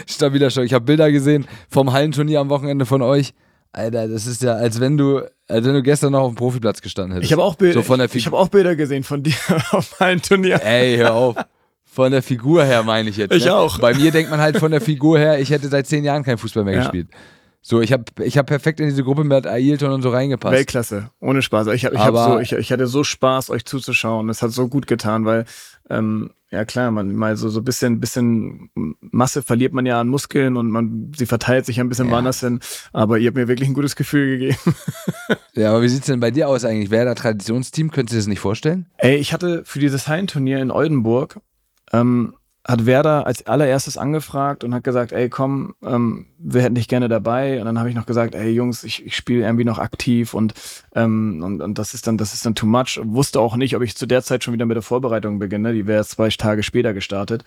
[0.07, 0.65] stabiler Stock.
[0.65, 3.35] Ich habe Bilder gesehen vom Hallenturnier am Wochenende von euch.
[3.75, 6.81] Alter, das ist ja, als wenn du, als wenn du gestern noch auf dem Profiplatz
[6.81, 7.29] gestanden hättest.
[7.29, 9.35] Ich habe auch, Bild, so ich hab auch Bilder gesehen von dir
[9.73, 10.63] auf meinem Turnier.
[10.63, 11.37] Ey, hör auf.
[11.85, 13.33] Von der Figur her meine ich jetzt.
[13.35, 13.55] Ich ne?
[13.55, 13.79] auch.
[13.79, 16.39] Bei mir denkt man halt von der Figur her, ich hätte seit zehn Jahren kein
[16.39, 16.81] Fußball mehr ja.
[16.83, 17.09] gespielt.
[17.63, 20.53] So, ich habe ich hab perfekt in diese Gruppe mit Ailton und so reingepasst.
[20.53, 21.69] Weltklasse, ohne Spaß.
[21.69, 24.29] Ich, hab, ich, hab so, ich, ich hatte so Spaß, euch zuzuschauen.
[24.29, 25.47] Das hat so gut getan, weil
[25.91, 28.71] ähm, ja klar, man mal so so bisschen bisschen
[29.01, 32.13] Masse verliert man ja an Muskeln und man sie verteilt sich ein bisschen ja.
[32.13, 32.61] woanders hin,
[32.93, 34.77] aber ihr habt mir wirklich ein gutes Gefühl gegeben.
[35.55, 36.91] ja, aber wie sieht's denn bei dir aus eigentlich?
[36.91, 37.91] Wer da Traditionsteam?
[37.91, 38.87] Könntest du dir das nicht vorstellen?
[38.99, 41.41] Ey, ich hatte für dieses Hallenturnier in Oldenburg
[41.93, 42.35] ähm,
[42.67, 47.09] hat Werder als allererstes angefragt und hat gesagt, ey komm, ähm, wir hätten dich gerne
[47.09, 47.59] dabei.
[47.61, 50.55] Und dann habe ich noch gesagt, ey Jungs, ich, ich spiele irgendwie noch aktiv und,
[50.95, 52.99] ähm, und, und das ist dann, das ist dann too much.
[53.03, 55.75] Wusste auch nicht, ob ich zu der Zeit schon wieder mit der Vorbereitung beginne.
[55.75, 57.45] Die wäre zwei Tage später gestartet.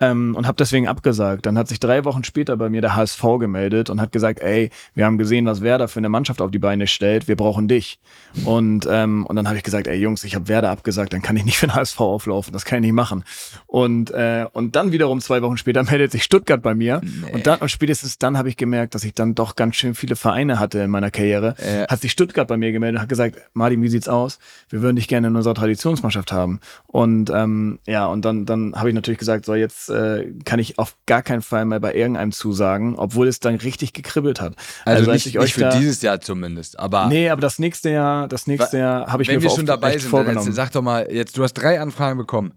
[0.00, 1.46] Ähm, und habe deswegen abgesagt.
[1.46, 4.70] Dann hat sich drei Wochen später bei mir der HSV gemeldet und hat gesagt, ey,
[4.94, 7.98] wir haben gesehen, was Werder für eine Mannschaft auf die Beine stellt, wir brauchen dich.
[8.44, 11.36] Und, ähm, und dann habe ich gesagt, ey Jungs, ich habe Werder abgesagt, dann kann
[11.36, 13.24] ich nicht für den HSV auflaufen, das kann ich nicht machen.
[13.66, 17.32] Und, äh, und dann wiederum zwei Wochen später meldet sich Stuttgart bei mir nee.
[17.32, 20.16] und dann und spätestens dann habe ich gemerkt, dass ich dann doch ganz schön viele
[20.16, 21.54] Vereine hatte in meiner Karriere.
[21.58, 21.86] Äh.
[21.88, 24.38] Hat sich Stuttgart bei mir gemeldet und hat gesagt, Martin, wie sieht's aus?
[24.68, 26.60] Wir würden dich gerne in unserer Traditionsmannschaft haben.
[26.86, 30.78] Und ähm, ja, und dann, dann habe ich natürlich gesagt, so jetzt äh, kann ich
[30.78, 34.54] auf gar keinen Fall mehr bei irgendeinem zusagen, obwohl es dann richtig gekribbelt hat.
[34.84, 37.06] Also, also nicht, nicht für dieses Jahr zumindest, aber.
[37.06, 39.98] Nee, aber das nächste Jahr, das nächste Jahr habe ich wenn mir wir schon dabei
[39.98, 40.46] sind, vorgenommen.
[40.46, 42.52] Jetzt, sag doch mal, jetzt du hast drei Anfragen bekommen.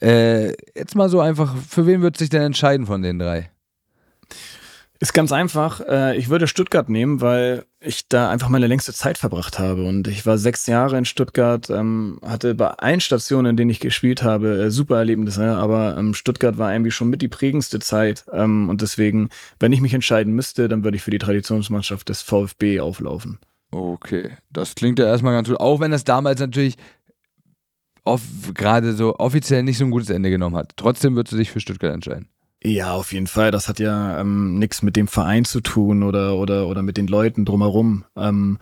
[0.00, 3.50] Äh, jetzt mal so einfach, für wen wird sich denn entscheiden von den drei?
[4.98, 5.80] Ist ganz einfach.
[5.80, 9.86] Äh, ich würde Stuttgart nehmen, weil ich da einfach meine längste Zeit verbracht habe.
[9.86, 13.80] Und ich war sechs Jahre in Stuttgart, ähm, hatte bei allen Stationen, in denen ich
[13.80, 15.56] gespielt habe, äh, super Erlebnisse.
[15.56, 18.24] Aber ähm, Stuttgart war irgendwie schon mit die prägendste Zeit.
[18.32, 19.28] Ähm, und deswegen,
[19.60, 23.38] wenn ich mich entscheiden müsste, dann würde ich für die Traditionsmannschaft des VfB auflaufen.
[23.70, 25.60] Okay, das klingt ja erstmal ganz gut.
[25.60, 26.76] Auch wenn das damals natürlich
[28.54, 30.72] gerade so offiziell nicht so ein gutes Ende genommen hat.
[30.76, 32.28] Trotzdem würdest du dich für Stuttgart entscheiden.
[32.62, 33.50] Ja, auf jeden Fall.
[33.50, 37.06] Das hat ja ähm, nichts mit dem Verein zu tun oder, oder, oder mit den
[37.06, 38.04] Leuten drumherum.
[38.16, 38.58] Ähm,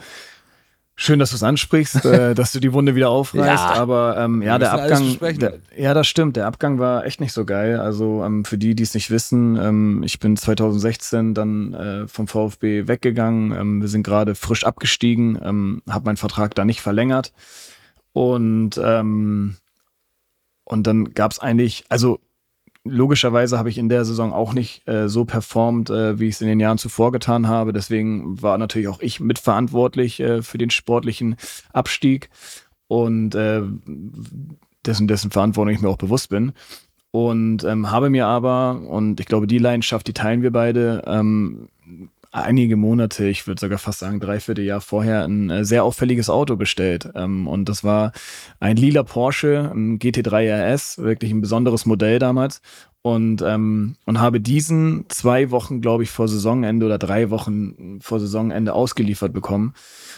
[0.96, 4.42] schön, dass du es ansprichst, äh, dass du die Wunde wieder aufreißt, ja, aber ähm,
[4.42, 7.78] ja, der Abgang, der, ja, das stimmt, der Abgang war echt nicht so geil.
[7.78, 12.26] Also ähm, für die, die es nicht wissen, ähm, ich bin 2016 dann äh, vom
[12.26, 13.52] VfB weggegangen.
[13.52, 17.32] Ähm, wir sind gerade frisch abgestiegen, ähm, habe meinen Vertrag da nicht verlängert
[18.12, 19.56] und ähm,
[20.64, 22.20] und dann gab es eigentlich, also
[22.84, 26.40] logischerweise habe ich in der Saison auch nicht äh, so performt, äh, wie ich es
[26.40, 27.72] in den Jahren zuvor getan habe.
[27.72, 31.36] Deswegen war natürlich auch ich mitverantwortlich äh, für den sportlichen
[31.72, 32.28] Abstieg
[32.86, 33.62] und äh,
[34.84, 36.52] dessen, dessen Verantwortung ich mir auch bewusst bin.
[37.10, 41.68] Und ähm, habe mir aber, und ich glaube, die Leidenschaft, die teilen wir beide, ähm,
[42.34, 46.56] einige Monate, ich würde sogar fast sagen dreiviertel Jahr vorher, ein äh, sehr auffälliges Auto
[46.56, 47.08] bestellt.
[47.14, 48.12] Ähm, und das war
[48.58, 52.60] ein lila Porsche, ein GT3 RS, wirklich ein besonderes Modell damals.
[53.02, 58.18] Und, ähm, und habe diesen zwei Wochen, glaube ich, vor Saisonende oder drei Wochen vor
[58.18, 59.74] Saisonende ausgeliefert bekommen.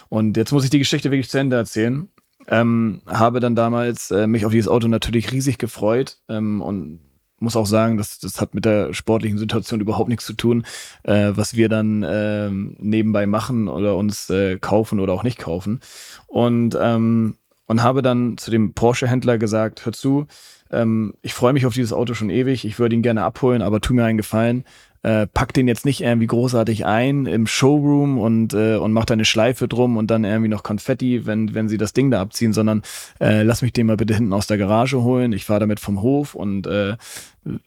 [0.09, 2.09] Und jetzt muss ich die Geschichte wirklich zu Ende erzählen.
[2.48, 7.00] Ähm, habe dann damals äh, mich auf dieses Auto natürlich riesig gefreut ähm, und
[7.38, 10.64] muss auch sagen, das, das hat mit der sportlichen Situation überhaupt nichts zu tun,
[11.03, 15.81] äh, was wir dann äh, nebenbei machen oder uns äh, kaufen oder auch nicht kaufen.
[16.27, 20.27] Und, ähm, und habe dann zu dem Porsche-Händler gesagt, hör zu,
[20.70, 23.81] ähm, ich freue mich auf dieses Auto schon ewig, ich würde ihn gerne abholen, aber
[23.81, 24.64] tu mir einen Gefallen,
[25.07, 29.14] äh, pack den jetzt nicht irgendwie großartig ein im Showroom und, äh, und mach da
[29.14, 32.53] eine Schleife drum und dann irgendwie noch Konfetti, wenn, wenn sie das Ding da abziehen,
[32.53, 32.83] sondern
[33.21, 35.33] äh, lass mich den mal bitte hinten aus der Garage holen.
[35.33, 36.97] Ich fahre damit vom Hof und äh,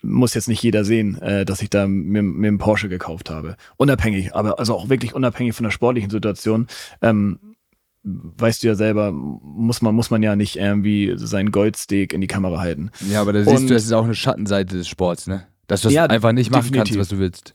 [0.02, 3.56] muss jetzt nicht jeder sehen, äh, dass ich da mir, mir einen Porsche gekauft habe.
[3.78, 6.68] Unabhängig, aber also auch wirklich unabhängig von der sportlichen Situation.
[7.02, 7.40] Ähm,
[8.04, 12.28] weißt du ja selber, muss man, muss man ja nicht irgendwie sein Goldsteak in die
[12.28, 12.92] Kamera halten.
[13.10, 15.46] Ja, aber da siehst und, du, das ist auch eine Schattenseite des Sports, ne?
[15.70, 16.96] Dass du ja, einfach nicht machen definitiv.
[16.96, 17.54] kannst, was du willst.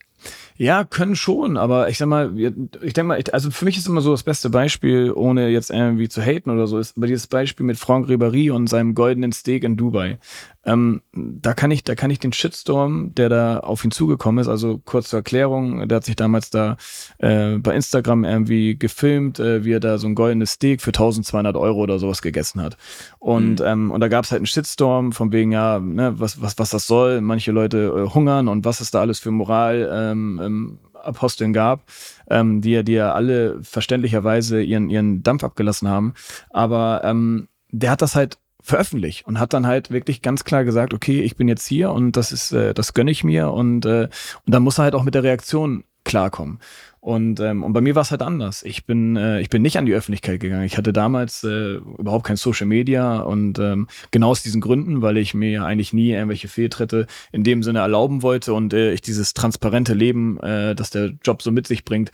[0.57, 3.99] Ja, können schon, aber ich sag mal, ich denke mal, also für mich ist immer
[3.99, 7.65] so das beste Beispiel, ohne jetzt irgendwie zu haten oder so, ist aber dieses Beispiel
[7.65, 10.17] mit Franck Ribéry und seinem goldenen Steak in Dubai.
[10.65, 14.47] Ähm, da kann ich, da kann ich den Shitstorm, der da auf ihn zugekommen ist,
[14.47, 16.77] also kurz zur Erklärung, der hat sich damals da
[17.19, 21.55] äh, bei Instagram irgendwie gefilmt, äh, wie er da so ein goldenes Steak für 1200
[21.55, 22.77] Euro oder sowas gegessen hat.
[23.19, 23.65] Und, mhm.
[23.65, 26.71] ähm, und da gab es halt einen Shitstorm von wegen, ja, ne, was, was, was
[26.71, 30.79] das soll, manche Leute äh, hungern und was es da alles für Moral ähm, ähm,
[30.93, 31.83] Aposteln gab,
[32.29, 36.13] ähm, die ja, die ja alle verständlicherweise ihren, ihren Dampf abgelassen haben.
[36.49, 40.93] Aber ähm, der hat das halt veröffentlicht und hat dann halt wirklich ganz klar gesagt,
[40.93, 44.09] okay, ich bin jetzt hier und das ist, äh, das gönne ich mir und, äh,
[44.45, 46.59] und dann muss er halt auch mit der Reaktion klarkommen.
[47.05, 48.63] Und, ähm, und bei mir war es halt anders.
[48.63, 50.63] Ich bin, äh, ich bin nicht an die Öffentlichkeit gegangen.
[50.63, 55.17] Ich hatte damals äh, überhaupt kein Social Media und ähm, genau aus diesen Gründen, weil
[55.17, 59.35] ich mir eigentlich nie irgendwelche Fehltritte in dem Sinne erlauben wollte und äh, ich dieses
[59.35, 62.09] transparente Leben, äh, das der Job so mit sich bringt,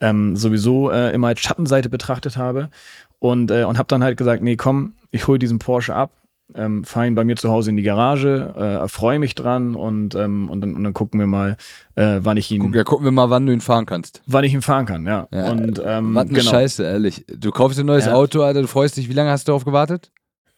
[0.00, 2.70] ähm, sowieso äh, immer als Schattenseite betrachtet habe.
[3.18, 6.12] Und, äh, und habe dann halt gesagt, nee, komm, ich hole diesen Porsche ab,
[6.54, 10.14] ähm, fahre ihn bei mir zu Hause in die Garage, äh, erfreue mich dran und,
[10.14, 11.56] ähm, und, dann, und dann gucken wir mal,
[11.94, 12.60] äh, wann ich ihn.
[12.60, 14.22] Guck, ja, gucken wir mal, wann du ihn fahren kannst.
[14.26, 15.28] Wann ich ihn fahren kann, ja.
[15.32, 16.50] ja und, ähm, was eine genau.
[16.50, 17.24] Scheiße, ehrlich.
[17.28, 18.12] Du kaufst ein neues ja.
[18.12, 20.10] Auto, Alter, du freust dich, wie lange hast du darauf gewartet?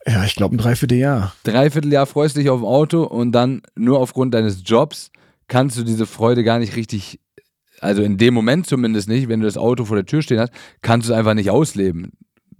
[0.06, 1.32] Ja, ich glaube ein Dreivierteljahr.
[1.44, 5.10] Dreivierteljahr freust dich auf ein Auto und dann nur aufgrund deines Jobs
[5.46, 7.20] kannst du diese Freude gar nicht richtig
[7.80, 10.52] also in dem Moment zumindest nicht, wenn du das Auto vor der Tür stehen hast,
[10.82, 12.12] kannst du es einfach nicht ausleben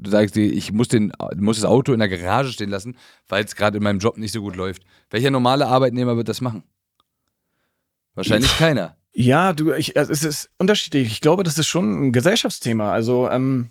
[0.02, 2.96] du sagst dir, ich muss, den, muss das Auto in der Garage stehen lassen,
[3.28, 4.82] weil es gerade in meinem Job nicht so gut läuft.
[5.10, 6.62] Welcher normale Arbeitnehmer wird das machen?
[8.14, 8.96] Wahrscheinlich keiner.
[9.14, 11.08] Ja, du, ich, also es ist unterschiedlich.
[11.12, 12.92] Ich glaube, das ist schon ein Gesellschaftsthema.
[12.92, 13.70] Also, ähm,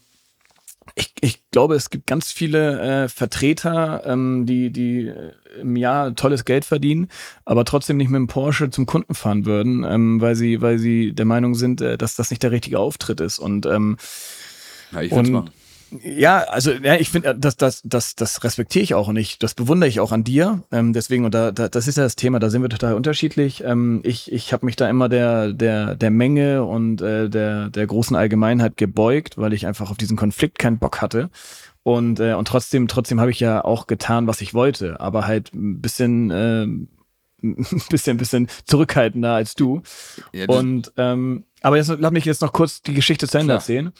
[0.95, 6.15] ich, ich glaube, es gibt ganz viele äh, Vertreter, ähm, die, die äh, im Jahr
[6.15, 7.07] tolles Geld verdienen,
[7.45, 11.13] aber trotzdem nicht mit dem Porsche zum Kunden fahren würden, ähm, weil sie, weil sie
[11.13, 13.37] der Meinung sind, äh, dass das nicht der richtige Auftritt ist.
[13.39, 13.97] Und ähm,
[14.91, 15.49] Ja, ich würde Und- machen.
[15.91, 19.53] Ja, also ja, ich finde, das, das, das, das respektiere ich auch und ich, das
[19.53, 20.63] bewundere ich auch an dir.
[20.71, 23.63] Ähm, deswegen, und da, da, das ist ja das Thema, da sind wir total unterschiedlich.
[23.63, 27.87] Ähm, ich ich habe mich da immer der, der, der Menge und äh, der, der
[27.87, 31.29] großen Allgemeinheit gebeugt, weil ich einfach auf diesen Konflikt keinen Bock hatte.
[31.83, 35.53] Und, äh, und trotzdem, trotzdem habe ich ja auch getan, was ich wollte, aber halt
[35.53, 36.87] ein bisschen, äh, ein
[37.89, 39.81] bisschen, bisschen zurückhaltender als du.
[40.31, 43.91] Ja, Und ähm, aber jetzt lass mich jetzt noch kurz die Geschichte zu Ende erzählen.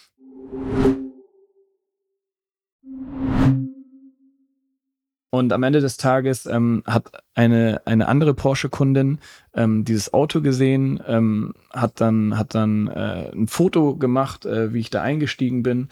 [5.32, 9.20] Und am Ende des Tages ähm, hat eine, eine andere Porsche-Kundin
[9.56, 14.80] ähm, dieses Auto gesehen, ähm, hat dann, hat dann äh, ein Foto gemacht, äh, wie
[14.82, 15.88] ich da eingestiegen bin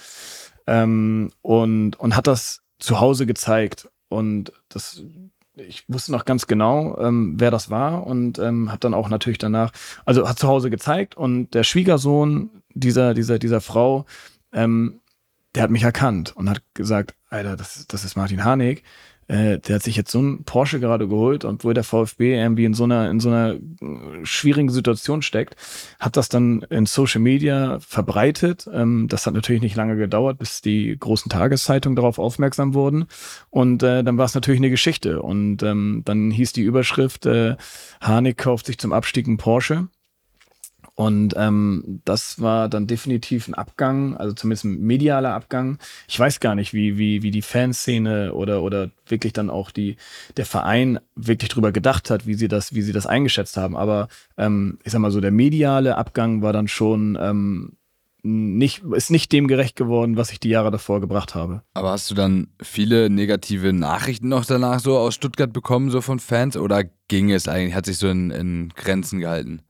[0.68, 3.88] ähm, und, und hat das zu Hause gezeigt.
[4.10, 5.04] Und das,
[5.56, 9.38] ich wusste noch ganz genau, ähm, wer das war und ähm, hat dann auch natürlich
[9.38, 9.72] danach,
[10.04, 14.06] also hat zu Hause gezeigt und der Schwiegersohn dieser, dieser, dieser Frau,
[14.52, 15.00] ähm,
[15.56, 18.84] der hat mich erkannt und hat gesagt, Alter, das, das ist Martin Harnik.
[19.30, 22.66] Äh, der hat sich jetzt so einen Porsche gerade geholt und wo der VfB irgendwie
[22.66, 23.60] in so einer, in so einer äh,
[24.24, 25.56] schwierigen Situation steckt,
[26.00, 28.68] hat das dann in Social Media verbreitet.
[28.74, 33.06] Ähm, das hat natürlich nicht lange gedauert, bis die großen Tageszeitungen darauf aufmerksam wurden.
[33.52, 35.22] Und äh, dann war es natürlich eine Geschichte.
[35.22, 37.56] Und ähm, dann hieß die Überschrift, äh,
[38.02, 39.90] Harnik kauft sich zum Abstieg einen Porsche.
[41.00, 45.78] Und ähm, das war dann definitiv ein Abgang, also zumindest ein medialer Abgang.
[46.10, 49.96] Ich weiß gar nicht, wie, wie, wie die Fanszene oder, oder wirklich dann auch die,
[50.36, 53.78] der Verein wirklich drüber gedacht hat, wie sie das, wie sie das eingeschätzt haben.
[53.78, 57.78] Aber ähm, ich sag mal so, der mediale Abgang war dann schon ähm,
[58.22, 61.64] nicht, ist nicht dem gerecht geworden, was ich die Jahre davor gebracht habe.
[61.76, 66.20] Aber hast du dann viele negative Nachrichten noch danach so aus Stuttgart bekommen, so von
[66.20, 66.58] Fans?
[66.58, 69.62] Oder ging es eigentlich, hat sich so in, in Grenzen gehalten?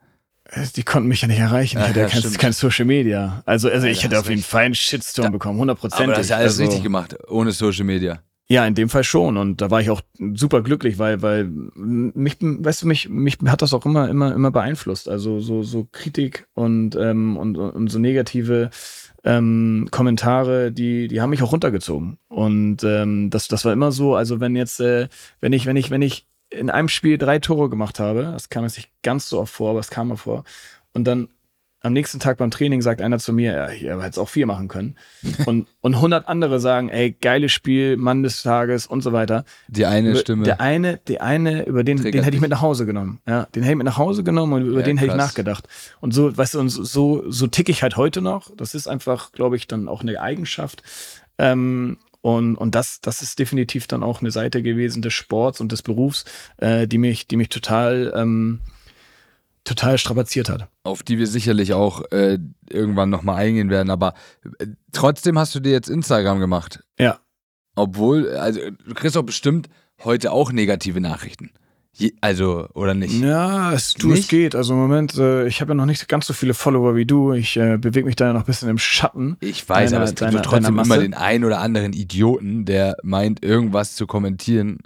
[0.51, 1.77] Äh, Die konnten mich ja nicht erreichen.
[1.77, 3.41] Ich Ja, hatte ja kein, kein Social Media.
[3.45, 4.41] Also, also ich da hätte auf jeden.
[4.41, 6.05] Fall einen Shitstorm bekommen, hundertprozentig.
[6.07, 8.21] Aber das ist ja alles also, richtig gemacht, ohne Social Media.
[8.51, 9.37] Ja, in dem Fall schon.
[9.37, 10.01] Und da war ich auch
[10.33, 14.49] super glücklich, weil, weil mich, weißt du, mich, mich hat das auch immer, immer, immer
[14.49, 15.07] beeinflusst.
[15.07, 18.71] Also so, so Kritik und, ähm, und, und so negative
[19.23, 22.17] ähm, Kommentare, die, die haben mich auch runtergezogen.
[22.27, 25.09] Und ähm, das, das war immer so, also wenn jetzt, äh,
[25.41, 28.63] wenn ich, wenn ich, wenn ich in einem Spiel drei Tore gemacht habe, das kam
[28.63, 30.43] jetzt nicht ganz so oft vor, aber es kam mal vor,
[30.93, 31.29] und dann
[31.81, 34.45] am nächsten Tag beim Training sagt einer zu mir, ja, hier hätte es auch vier
[34.45, 34.97] machen können.
[35.45, 39.45] Und, und 100 andere sagen, ey, geiles Spiel, Mann des Tages und so weiter.
[39.69, 40.43] Die eine Über- Stimme.
[40.43, 43.21] Der eine, der eine, über den, den hätte ich mit nach Hause genommen.
[43.25, 45.27] Ja, den hätte ich mit nach Hause genommen und über Ja, den hätte ich krass.
[45.29, 45.69] nachgedacht.
[46.01, 48.53] Und so, weißt du, und so, so, so tick ich halt heute noch.
[48.57, 50.83] Das ist einfach, glaube ich, dann auch eine Eigenschaft.
[51.37, 55.71] Ähm, und, und das, das ist definitiv dann auch eine Seite gewesen des Sports und
[55.71, 56.25] des Berufs,
[56.57, 58.59] äh, die mich, die mich total, ähm,
[59.63, 60.67] total strapaziert hat.
[60.83, 63.89] auf die wir sicherlich auch äh, irgendwann nochmal eingehen werden.
[63.89, 64.15] Aber
[64.59, 66.83] äh, trotzdem hast du dir jetzt Instagram gemacht.
[66.99, 67.19] Ja.
[67.75, 69.69] Obwohl, also du kriegst doch bestimmt
[70.03, 71.51] heute auch negative Nachrichten.
[71.99, 73.13] Je, also, oder nicht?
[73.21, 74.29] Ja, es, du, es Nicht?
[74.29, 74.55] geht.
[74.55, 77.33] Also im Moment, äh, ich habe ja noch nicht ganz so viele Follower wie du.
[77.33, 79.35] Ich äh, bewege mich da ja noch ein bisschen im Schatten.
[79.41, 82.95] Ich weiß, Deiner- aber es gibt deiner- trotzdem immer den einen oder anderen Idioten, der
[83.03, 84.79] meint, irgendwas zu kommentieren.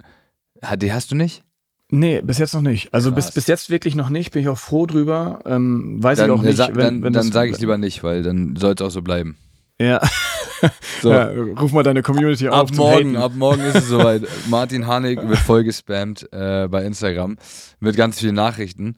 [0.78, 1.44] Die hast du nicht?
[1.90, 2.92] Nee, bis jetzt noch nicht.
[2.92, 3.34] Also bis, Krass.
[3.34, 4.32] bis jetzt wirklich noch nicht.
[4.32, 5.38] Bin ich auch froh drüber.
[5.46, 6.56] Ähm, weiß ich Dann, auch nicht.
[6.56, 9.36] sa- dann, dann das- sage ich lieber nicht, weil dann soll es auch so bleiben.
[9.80, 10.00] Ja.
[11.02, 11.10] So.
[11.10, 11.30] ja.
[11.30, 12.70] Ruf mal deine Community auf.
[12.70, 14.22] Ab morgen, ab morgen ist es soweit.
[14.48, 17.36] Martin Hanig wird voll gespammt äh, bei Instagram
[17.80, 18.96] mit ganz vielen Nachrichten.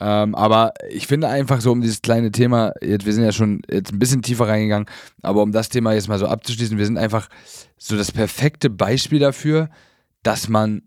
[0.00, 3.62] Ähm, aber ich finde einfach so um dieses kleine Thema, jetzt, wir sind ja schon
[3.68, 4.86] jetzt ein bisschen tiefer reingegangen,
[5.22, 7.28] aber um das Thema jetzt mal so abzuschließen, wir sind einfach
[7.76, 9.68] so das perfekte Beispiel dafür,
[10.22, 10.82] dass man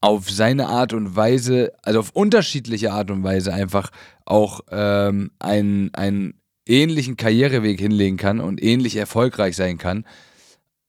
[0.00, 3.90] auf seine Art und Weise, also auf unterschiedliche Art und Weise einfach
[4.24, 6.34] auch ähm, einen, einen
[6.66, 10.04] ähnlichen Karriereweg hinlegen kann und ähnlich erfolgreich sein kann,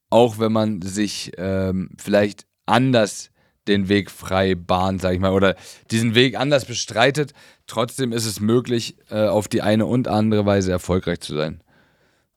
[0.10, 3.32] auch wenn man sich ähm, vielleicht anders
[3.68, 5.56] den Weg frei bahnt, sag ich mal, oder
[5.92, 7.34] diesen Weg anders bestreitet,
[7.68, 11.64] trotzdem ist es möglich, äh, auf die eine und andere Weise erfolgreich zu sein.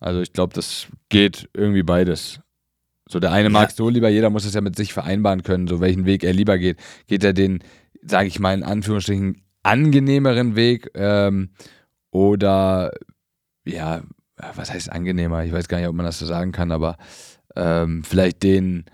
[0.01, 2.41] Also ich glaube, das geht irgendwie beides.
[3.09, 5.67] So, der eine mag es so lieber, jeder muss es ja mit sich vereinbaren können,
[5.67, 6.79] so welchen Weg er lieber geht.
[7.07, 7.65] Geht er den,
[8.03, 11.51] sage ich mal in Anführungsstrichen, angenehmeren Weg ähm,
[12.11, 12.93] oder
[13.69, 14.03] ja,
[14.55, 15.45] was heißt angenehmer?
[15.45, 16.97] Ich weiß gar nicht, ob man das so sagen kann, aber
[17.57, 18.85] ähm, vielleicht den,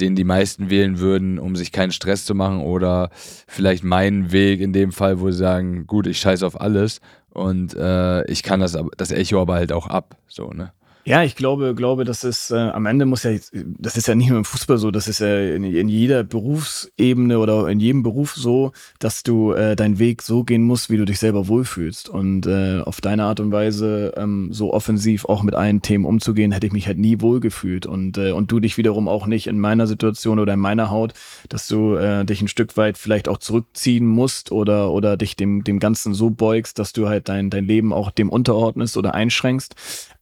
[0.00, 4.60] den die meisten wählen würden, um sich keinen Stress zu machen oder vielleicht meinen Weg
[4.60, 7.00] in dem Fall, wo sie sagen, gut, ich scheiße auf alles
[7.30, 10.72] und äh, ich kann das, das Echo aber halt auch ab, so, ne?
[11.06, 14.30] Ja, ich glaube, glaube, das ist äh, am Ende muss ja, das ist ja nicht
[14.30, 18.34] nur im Fußball so, das ist ja in, in jeder Berufsebene oder in jedem Beruf
[18.34, 22.08] so, dass du äh, deinen Weg so gehen musst, wie du dich selber wohlfühlst.
[22.08, 26.52] Und äh, auf deine Art und Weise ähm, so offensiv auch mit allen Themen umzugehen,
[26.52, 27.84] hätte ich mich halt nie wohlgefühlt.
[27.84, 31.12] Und, äh, und du dich wiederum auch nicht in meiner Situation oder in meiner Haut,
[31.50, 35.64] dass du äh, dich ein Stück weit vielleicht auch zurückziehen musst oder, oder dich dem,
[35.64, 39.74] dem Ganzen so beugst, dass du halt dein, dein Leben auch dem unterordnest oder einschränkst.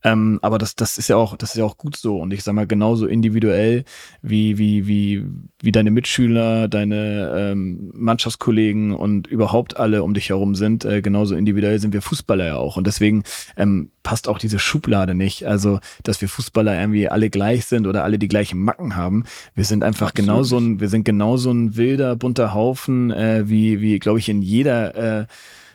[0.04, 2.18] Ähm, aber das, das ist ja auch, das ist ja auch gut so.
[2.18, 3.84] Und ich sag mal, genauso individuell
[4.20, 5.24] wie, wie, wie,
[5.60, 11.36] wie deine Mitschüler, deine ähm, Mannschaftskollegen und überhaupt alle um dich herum sind, äh, genauso
[11.36, 12.76] individuell sind wir Fußballer ja auch.
[12.76, 13.22] Und deswegen
[13.56, 15.46] ähm, passt auch diese Schublade nicht.
[15.46, 19.24] Also, dass wir Fußballer irgendwie alle gleich sind oder alle die gleichen Macken haben.
[19.54, 20.28] Wir sind einfach Absolut.
[20.28, 24.42] genauso ein, wir sind genauso ein wilder, bunter Haufen, äh, wie, wie, glaube ich, in
[24.42, 25.26] jeder äh,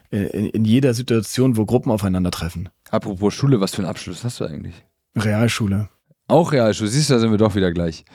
[0.10, 2.70] in, in jeder Situation, wo Gruppen aufeinandertreffen.
[2.90, 4.76] Apropos Schule, was für einen Abschluss hast du eigentlich?
[5.18, 5.90] Realschule.
[6.28, 8.06] Auch Realschule, siehst du, da sind wir doch wieder gleich.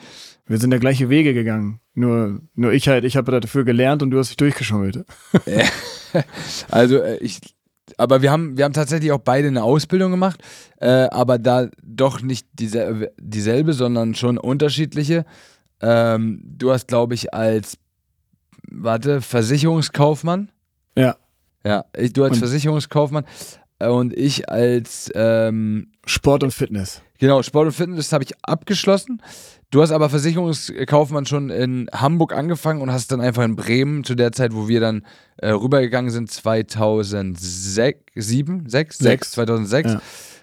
[0.45, 1.79] Wir sind der gleiche Wege gegangen.
[1.93, 5.05] Nur, nur ich halt, ich habe dafür gelernt und du hast dich durchgeschummelt.
[6.71, 7.39] also äh, ich,
[7.97, 10.41] aber wir haben, wir haben tatsächlich auch beide eine Ausbildung gemacht,
[10.79, 15.25] äh, aber da doch nicht dieselbe, dieselbe sondern schon unterschiedliche.
[15.81, 17.77] Ähm, du hast, glaube ich, als,
[18.69, 20.49] warte, Versicherungskaufmann.
[20.97, 21.15] Ja.
[21.65, 23.25] Ja, ich, du als und Versicherungskaufmann
[23.87, 27.01] und ich als ähm, Sport und Fitness.
[27.19, 29.21] Genau, Sport und Fitness habe ich abgeschlossen.
[29.71, 34.13] Du hast aber Versicherungskaufmann schon in Hamburg angefangen und hast dann einfach in Bremen zu
[34.13, 35.03] der Zeit, wo wir dann
[35.37, 40.01] äh, rübergegangen sind, 2006, 7, 6, 6 2006, ja.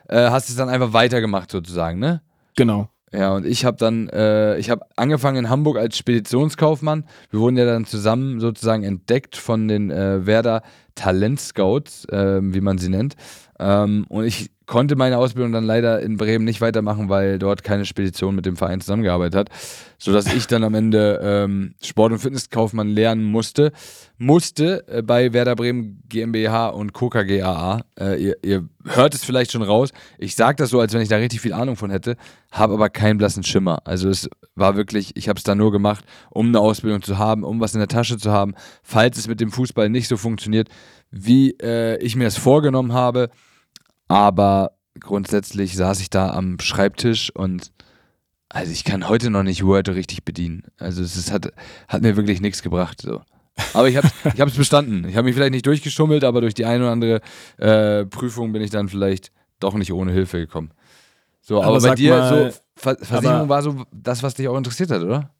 [0.09, 2.22] äh, hast es dann einfach weitergemacht sozusagen, ne?
[2.57, 2.88] Genau.
[3.12, 7.05] Ja, und ich habe dann, äh, ich habe angefangen in Hamburg als Speditionskaufmann.
[7.31, 10.62] Wir wurden ja dann zusammen sozusagen entdeckt von den äh, Werder
[11.01, 13.15] Talentscouts, äh, wie man sie nennt.
[13.59, 17.85] Ähm, und ich konnte meine Ausbildung dann leider in Bremen nicht weitermachen, weil dort keine
[17.85, 19.48] Spedition mit dem Verein zusammengearbeitet hat,
[19.98, 23.72] sodass ich dann am Ende ähm, Sport- und Fitnesskaufmann lernen musste.
[24.16, 27.80] Musste äh, bei Werder Bremen GmbH und Coca GAA.
[27.98, 29.90] Äh, ihr, ihr, hört es vielleicht schon raus.
[30.18, 32.16] Ich sage das so, als wenn ich da richtig viel Ahnung von hätte,
[32.52, 33.83] habe aber keinen blassen Schimmer.
[33.87, 37.42] Also es war wirklich, ich habe es da nur gemacht, um eine Ausbildung zu haben,
[37.42, 38.54] um was in der Tasche zu haben,
[38.85, 40.68] falls es mit dem Fußball nicht so funktioniert,
[41.11, 43.30] wie äh, ich mir es vorgenommen habe
[44.11, 47.70] aber grundsätzlich saß ich da am Schreibtisch und
[48.49, 50.64] also ich kann heute noch nicht Word richtig bedienen.
[50.79, 51.53] Also es ist, hat,
[51.87, 53.01] hat mir wirklich nichts gebracht.
[53.01, 53.23] So.
[53.73, 55.09] Aber ich habe ich es bestanden.
[55.09, 57.20] Ich habe mich vielleicht nicht durchgeschummelt, aber durch die eine oder andere
[57.59, 60.73] äh, Prüfung bin ich dann vielleicht doch nicht ohne Hilfe gekommen.
[61.40, 64.57] So, aber, aber bei dir mal, so Ver Versicherung war so das, was dich auch
[64.57, 65.31] interessiert hat, oder?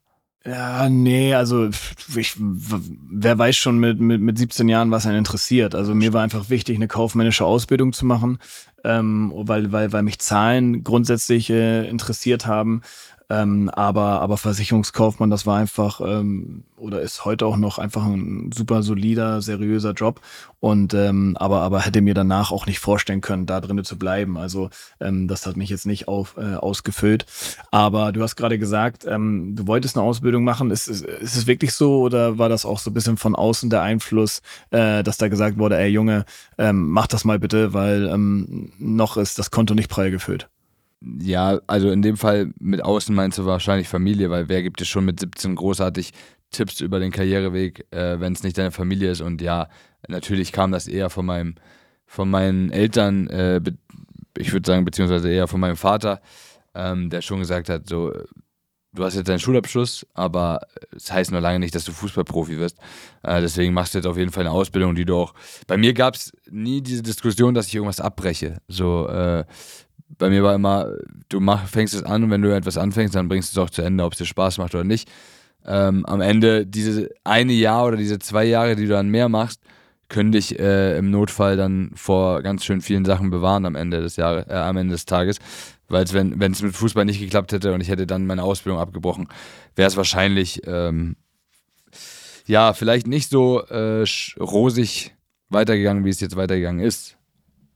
[0.47, 1.69] Ja, nee, also
[2.17, 5.75] ich, wer weiß schon mit, mit, mit 17 Jahren, was einen interessiert.
[5.75, 8.39] Also mir war einfach wichtig, eine kaufmännische Ausbildung zu machen,
[8.83, 12.81] ähm, weil, weil, weil mich Zahlen grundsätzlich äh, interessiert haben.
[13.31, 18.51] Ähm, aber, aber Versicherungskaufmann, das war einfach ähm, oder ist heute auch noch einfach ein
[18.53, 20.21] super solider, seriöser Job.
[20.59, 24.37] Und ähm, aber, aber hätte mir danach auch nicht vorstellen können, da drinnen zu bleiben.
[24.37, 24.69] Also
[25.01, 27.25] ähm, das hat mich jetzt nicht auf, äh, ausgefüllt.
[27.71, 30.71] Aber du hast gerade gesagt, ähm, du wolltest eine Ausbildung machen.
[30.71, 33.71] Ist, ist, ist es wirklich so oder war das auch so ein bisschen von außen
[33.71, 36.25] der Einfluss, äh, dass da gesagt wurde, ey Junge,
[36.59, 40.49] ähm, mach das mal bitte, weil ähm, noch ist das Konto nicht prall gefüllt?
[41.03, 44.85] Ja, also in dem Fall mit außen meinst du wahrscheinlich Familie, weil wer gibt dir
[44.85, 46.13] schon mit 17 großartig
[46.51, 49.23] Tipps über den Karriereweg, äh, wenn es nicht deine Familie ist?
[49.23, 49.69] Und ja,
[50.09, 51.55] natürlich kam das eher von meinem,
[52.05, 53.61] von meinen Eltern, äh,
[54.37, 56.21] ich würde sagen, beziehungsweise eher von meinem Vater,
[56.75, 58.13] ähm, der schon gesagt hat, so,
[58.93, 60.61] du hast jetzt deinen Schulabschluss, aber
[60.95, 62.77] es das heißt noch lange nicht, dass du Fußballprofi wirst.
[63.23, 65.35] Äh, deswegen machst du jetzt auf jeden Fall eine Ausbildung, die du auch.
[65.67, 68.59] Bei mir gab es nie diese Diskussion, dass ich irgendwas abbreche.
[68.69, 69.45] So, äh,
[70.21, 70.93] bei mir war immer,
[71.29, 73.71] du mach, fängst es an und wenn du etwas anfängst, dann bringst du es auch
[73.71, 75.11] zu Ende, ob es dir Spaß macht oder nicht.
[75.67, 79.61] Ähm, am Ende, diese eine Jahr oder diese zwei Jahre, die du dann mehr machst,
[80.09, 84.17] können dich äh, im Notfall dann vor ganz schön vielen Sachen bewahren am Ende des
[84.17, 85.39] Jahres, äh, am Ende des Tages.
[85.89, 89.29] Weil wenn es mit Fußball nicht geklappt hätte und ich hätte dann meine Ausbildung abgebrochen,
[89.75, 91.17] wäre es wahrscheinlich ähm,
[92.47, 94.05] ja vielleicht nicht so äh,
[94.39, 95.15] rosig
[95.49, 97.17] weitergegangen, wie es jetzt weitergegangen ist.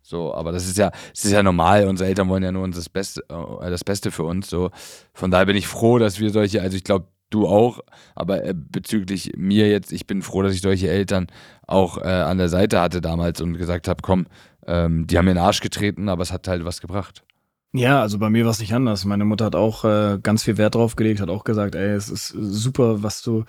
[0.06, 1.88] So, aber das ist ja, das ist ja normal.
[1.88, 4.50] Unsere Eltern wollen ja nur uns das Beste, äh, das Beste für uns.
[4.50, 4.70] So,
[5.14, 7.80] von daher bin ich froh, dass wir solche, also ich glaube, du auch,
[8.14, 11.28] aber äh, bezüglich mir jetzt, ich bin froh, dass ich solche Eltern
[11.66, 14.26] auch äh, an der Seite hatte damals und gesagt habe, komm,
[14.66, 17.24] ähm, die haben mir in den Arsch getreten, aber es hat halt was gebracht.
[17.72, 19.06] Ja, also bei mir war es nicht anders.
[19.06, 22.10] Meine Mutter hat auch äh, ganz viel Wert drauf gelegt, hat auch gesagt, ey, es
[22.10, 23.44] ist super, was du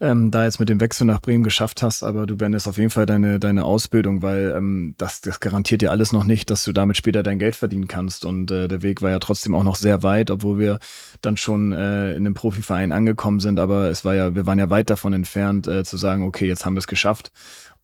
[0.00, 2.90] ähm, da jetzt mit dem Wechsel nach Bremen geschafft hast, aber du beendest auf jeden
[2.90, 6.72] Fall deine, deine Ausbildung, weil ähm, das, das garantiert dir alles noch nicht, dass du
[6.72, 8.24] damit später dein Geld verdienen kannst.
[8.24, 10.78] Und äh, der Weg war ja trotzdem auch noch sehr weit, obwohl wir
[11.20, 13.58] dann schon äh, in einem Profiverein angekommen sind.
[13.58, 16.64] Aber es war ja, wir waren ja weit davon entfernt, äh, zu sagen, okay, jetzt
[16.64, 17.32] haben wir es geschafft.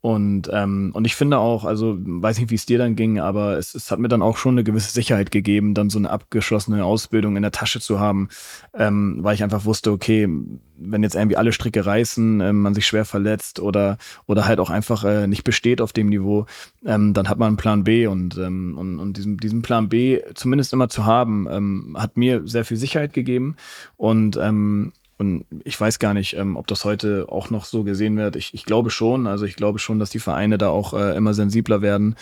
[0.04, 3.56] Und, ähm, und ich finde auch, also weiß nicht, wie es dir dann ging, aber
[3.56, 6.84] es, es hat mir dann auch schon eine gewisse Sicherheit gegeben, dann so eine abgeschlossene
[6.84, 8.28] Ausbildung in der Tasche zu haben,
[8.74, 10.28] ähm, weil ich einfach wusste, okay,
[10.76, 13.96] wenn jetzt irgendwie alle Stricke reißen, ähm, man sich schwer verletzt oder,
[14.26, 16.44] oder halt auch einfach äh, nicht besteht auf dem Niveau,
[16.84, 20.20] ähm, dann hat man einen Plan B und, ähm, und, und diesen, diesen Plan B
[20.34, 23.56] zumindest immer zu haben, ähm, hat mir sehr viel Sicherheit gegeben
[23.96, 28.16] und ähm, und ich weiß gar nicht, ähm, ob das heute auch noch so gesehen
[28.16, 28.34] wird.
[28.36, 29.26] Ich, ich glaube schon.
[29.26, 32.16] Also ich glaube schon, dass die Vereine da auch äh, immer sensibler werden,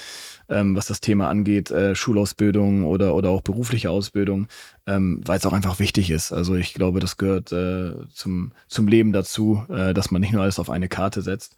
[0.49, 4.47] ähm, was das Thema angeht, äh, Schulausbildung oder, oder auch berufliche Ausbildung,
[4.87, 6.33] ähm, weil es auch einfach wichtig ist.
[6.33, 10.43] Also ich glaube, das gehört äh, zum, zum Leben dazu, äh, dass man nicht nur
[10.43, 11.57] alles auf eine Karte setzt.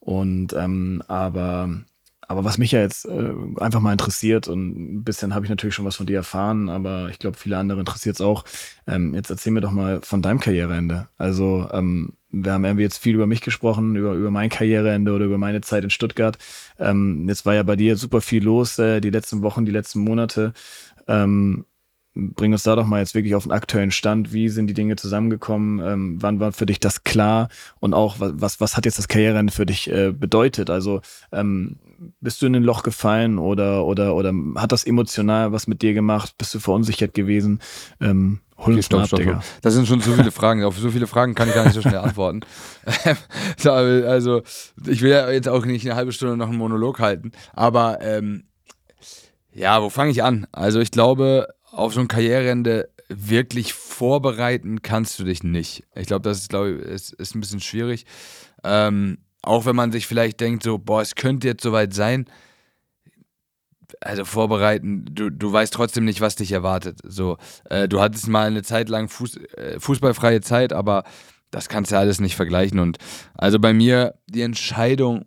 [0.00, 1.68] Und ähm, aber
[2.30, 5.74] aber was mich ja jetzt äh, einfach mal interessiert und ein bisschen habe ich natürlich
[5.74, 8.44] schon was von dir erfahren, aber ich glaube, viele andere interessiert es auch.
[8.86, 11.08] Ähm, jetzt erzähl mir doch mal von deinem Karriereende.
[11.18, 15.24] Also ähm, wir haben irgendwie jetzt viel über mich gesprochen, über, über mein Karriereende oder
[15.24, 16.38] über meine Zeit in Stuttgart.
[16.78, 19.98] Ähm, jetzt war ja bei dir super viel los, äh, die letzten Wochen, die letzten
[19.98, 20.52] Monate.
[21.08, 21.64] Ähm,
[22.14, 24.32] bring uns da doch mal jetzt wirklich auf den aktuellen Stand.
[24.32, 25.80] Wie sind die Dinge zusammengekommen?
[25.80, 27.48] Ähm, wann war für dich das klar?
[27.78, 30.70] Und auch, was, was hat jetzt das Karriereende für dich äh, bedeutet?
[30.70, 31.00] Also,
[31.32, 31.76] ähm,
[32.20, 35.94] bist du in ein Loch gefallen oder, oder, oder hat das emotional was mit dir
[35.94, 36.34] gemacht?
[36.38, 37.60] Bist du verunsichert gewesen?
[38.00, 39.44] Ähm, hol uns okay, stopp, stopp, stopp.
[39.62, 40.64] Das sind schon so viele Fragen.
[40.64, 42.40] Auf so viele Fragen kann ich gar nicht so schnell antworten.
[43.64, 44.42] also,
[44.86, 48.44] ich will ja jetzt auch nicht eine halbe Stunde noch einen Monolog halten, aber ähm,
[49.52, 50.46] ja, wo fange ich an?
[50.52, 55.84] Also, ich glaube, auf so ein Karriereende wirklich vorbereiten kannst du dich nicht.
[55.94, 58.06] Ich glaube, das ist, glaube ich, ist, ist ein bisschen schwierig.
[58.62, 62.26] Ähm, auch wenn man sich vielleicht denkt, so, boah, es könnte jetzt soweit sein.
[64.00, 67.00] Also vorbereiten, du, du weißt trotzdem nicht, was dich erwartet.
[67.02, 67.36] So,
[67.68, 71.04] äh, du hattest mal eine Zeit lang Fuß, äh, fußballfreie Zeit, aber
[71.50, 72.78] das kannst du alles nicht vergleichen.
[72.78, 72.98] Und
[73.34, 75.24] also bei mir die Entscheidung,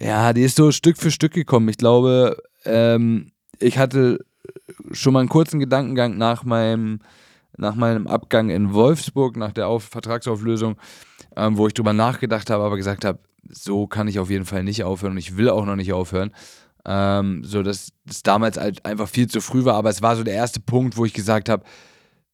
[0.00, 1.68] ja, die ist so Stück für Stück gekommen.
[1.68, 4.24] Ich glaube, ähm, ich hatte
[4.92, 7.00] schon mal einen kurzen Gedankengang nach meinem,
[7.56, 10.76] nach meinem Abgang in Wolfsburg, nach der Auf Vertragsauflösung
[11.38, 14.64] ähm, wo ich drüber nachgedacht habe, aber gesagt habe, so kann ich auf jeden Fall
[14.64, 16.32] nicht aufhören und ich will auch noch nicht aufhören.
[16.84, 20.24] Ähm, so dass es damals halt einfach viel zu früh war, aber es war so
[20.24, 21.64] der erste Punkt, wo ich gesagt habe,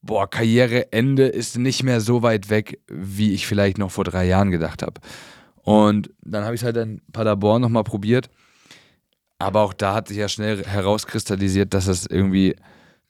[0.01, 4.51] boah, Karriereende ist nicht mehr so weit weg, wie ich vielleicht noch vor drei Jahren
[4.51, 5.01] gedacht habe.
[5.63, 8.31] Und dann habe ich es halt in Paderborn nochmal probiert.
[9.45, 12.57] Aber auch da hat sich ja schnell herauskristallisiert, dass es irgendwie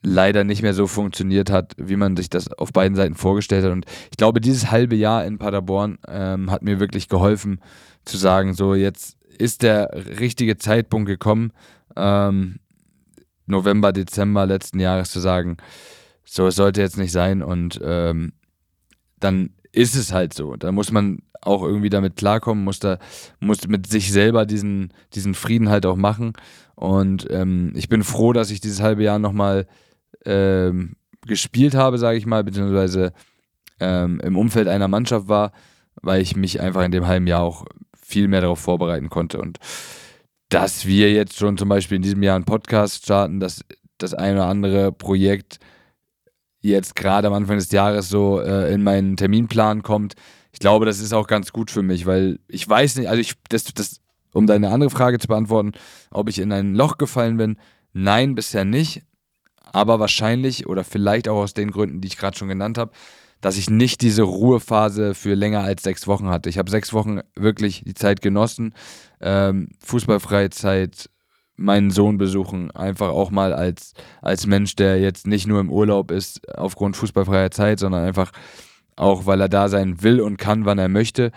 [0.03, 3.71] leider nicht mehr so funktioniert hat, wie man sich das auf beiden Seiten vorgestellt hat.
[3.71, 7.61] Und ich glaube, dieses halbe Jahr in Paderborn ähm, hat mir wirklich geholfen,
[8.05, 11.53] zu sagen, so jetzt ist der richtige Zeitpunkt gekommen,
[11.97, 12.57] ähm,
[13.47, 15.57] November, Dezember letzten Jahres zu sagen,
[16.25, 18.33] so es sollte jetzt nicht sein und ähm,
[19.21, 20.57] dann ist es halt so.
[20.57, 22.99] Da muss man auch irgendwie damit klarkommen, muss da,
[23.41, 26.33] muss mit sich selber diesen, diesen Frieden halt auch machen.
[26.75, 29.67] Und ähm, ich bin froh, dass ich dieses halbe Jahr nochmal
[30.25, 30.97] ähm,
[31.27, 33.13] gespielt habe, sage ich mal, beziehungsweise
[33.81, 35.53] ähm, im Umfeld einer Mannschaft war,
[36.01, 37.65] weil ich mich einfach in dem halben Jahr auch
[38.01, 39.39] viel mehr darauf vorbereiten konnte.
[39.39, 39.59] Und
[40.49, 43.65] dass wir jetzt schon zum Beispiel in diesem Jahr einen Podcast starten, dass
[43.99, 45.59] das eine oder andere Projekt
[46.71, 50.15] jetzt gerade am Anfang des Jahres so äh, in meinen Terminplan kommt,
[50.53, 53.35] ich glaube, das ist auch ganz gut für mich, weil ich weiß nicht, also ich,
[53.49, 54.01] das, das,
[54.33, 55.73] um deine andere Frage zu beantworten,
[56.11, 57.57] ob ich in ein Loch gefallen bin,
[57.93, 59.03] nein, bisher nicht
[59.75, 62.93] aber wahrscheinlich oder vielleicht auch aus den Gründen, die ich gerade schon genannt habe,
[63.41, 66.49] dass ich nicht diese Ruhephase für länger als sechs Wochen hatte.
[66.49, 68.73] Ich habe sechs Wochen wirklich die Zeit genossen,
[69.21, 70.51] ähm, fußballfreie
[71.57, 76.11] meinen Sohn besuchen, einfach auch mal als, als Mensch, der jetzt nicht nur im Urlaub
[76.11, 78.33] ist aufgrund fußballfreier Zeit, sondern einfach
[78.97, 81.31] auch, weil er da sein will und kann, wann er möchte.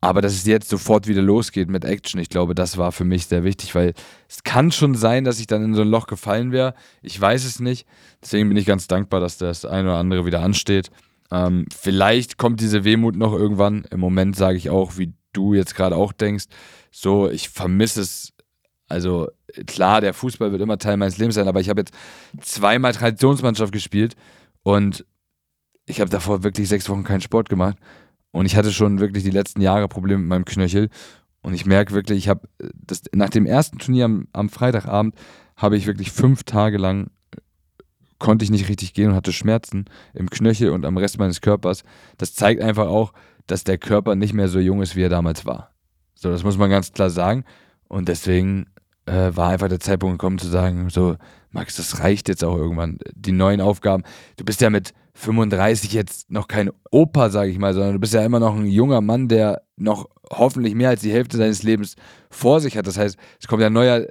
[0.00, 3.26] Aber dass es jetzt sofort wieder losgeht mit Action, ich glaube, das war für mich
[3.26, 3.94] sehr wichtig, weil
[4.28, 6.74] es kann schon sein, dass ich dann in so ein Loch gefallen wäre.
[7.02, 7.86] Ich weiß es nicht.
[8.20, 10.90] Deswegen bin ich ganz dankbar, dass das eine oder andere wieder ansteht.
[11.30, 13.84] Ähm, vielleicht kommt diese Wehmut noch irgendwann.
[13.90, 16.46] Im Moment sage ich auch, wie du jetzt gerade auch denkst,
[16.90, 18.31] so, ich vermisse es.
[18.92, 19.28] Also
[19.66, 21.94] klar, der Fußball wird immer Teil meines Lebens sein, aber ich habe jetzt
[22.40, 24.14] zweimal Traditionsmannschaft gespielt
[24.62, 25.06] und
[25.86, 27.76] ich habe davor wirklich sechs Wochen keinen Sport gemacht.
[28.30, 30.88] Und ich hatte schon wirklich die letzten Jahre Probleme mit meinem Knöchel.
[31.42, 32.48] Und ich merke wirklich, ich habe
[33.12, 35.14] nach dem ersten Turnier am, am Freitagabend
[35.56, 37.10] habe ich wirklich fünf Tage lang
[38.18, 41.82] konnte ich nicht richtig gehen und hatte Schmerzen im Knöchel und am Rest meines Körpers.
[42.18, 43.12] Das zeigt einfach auch,
[43.48, 45.72] dass der Körper nicht mehr so jung ist, wie er damals war.
[46.14, 47.44] So, das muss man ganz klar sagen.
[47.88, 48.66] Und deswegen
[49.06, 51.16] äh, war einfach der Zeitpunkt gekommen zu sagen, so,
[51.50, 52.98] Max, das reicht jetzt auch irgendwann.
[53.14, 54.04] Die neuen Aufgaben.
[54.36, 58.14] Du bist ja mit 35 jetzt noch kein Opa, sage ich mal, sondern du bist
[58.14, 61.96] ja immer noch ein junger Mann, der noch hoffentlich mehr als die Hälfte seines Lebens
[62.30, 62.86] vor sich hat.
[62.86, 64.06] Das heißt, es kommt ja ein neuer,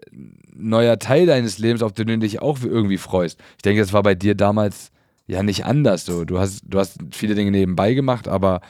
[0.53, 3.39] neuer Teil deines Lebens, auf den du dich auch irgendwie freust.
[3.57, 4.91] Ich denke, das war bei dir damals
[5.25, 6.25] ja nicht anders so.
[6.25, 8.61] Du hast, du hast viele Dinge nebenbei gemacht, aber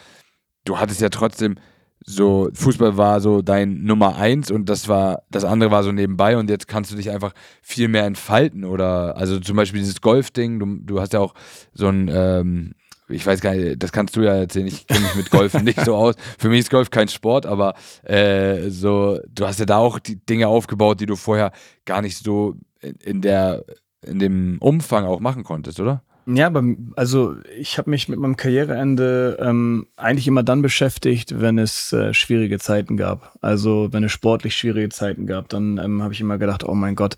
[0.64, 1.56] du hattest ja trotzdem
[2.04, 6.38] so, Fußball war so dein Nummer eins und das war, das andere war so nebenbei
[6.38, 10.60] und jetzt kannst du dich einfach viel mehr entfalten oder, also zum Beispiel dieses Golf-Ding,
[10.60, 11.34] du, du hast ja auch
[11.74, 12.74] so ein, ähm,
[13.08, 15.84] ich weiß gar nicht, das kannst du ja erzählen, ich kenne mich mit Golf nicht
[15.84, 16.16] so aus.
[16.40, 20.16] Für mich ist Golf kein Sport, aber äh, so, du hast ja da auch die
[20.26, 21.52] Dinge aufgebaut, die du vorher
[21.86, 23.64] gar nicht so in, in der,
[24.06, 26.04] in dem Umfang auch machen konntest, oder?
[26.28, 26.64] Ja, aber
[26.96, 32.14] also ich habe mich mit meinem Karriereende ähm, eigentlich immer dann beschäftigt, wenn es äh,
[32.14, 33.36] schwierige Zeiten gab.
[33.42, 36.94] Also wenn es sportlich schwierige Zeiten gab, dann ähm, habe ich immer gedacht, oh mein
[36.94, 37.18] Gott,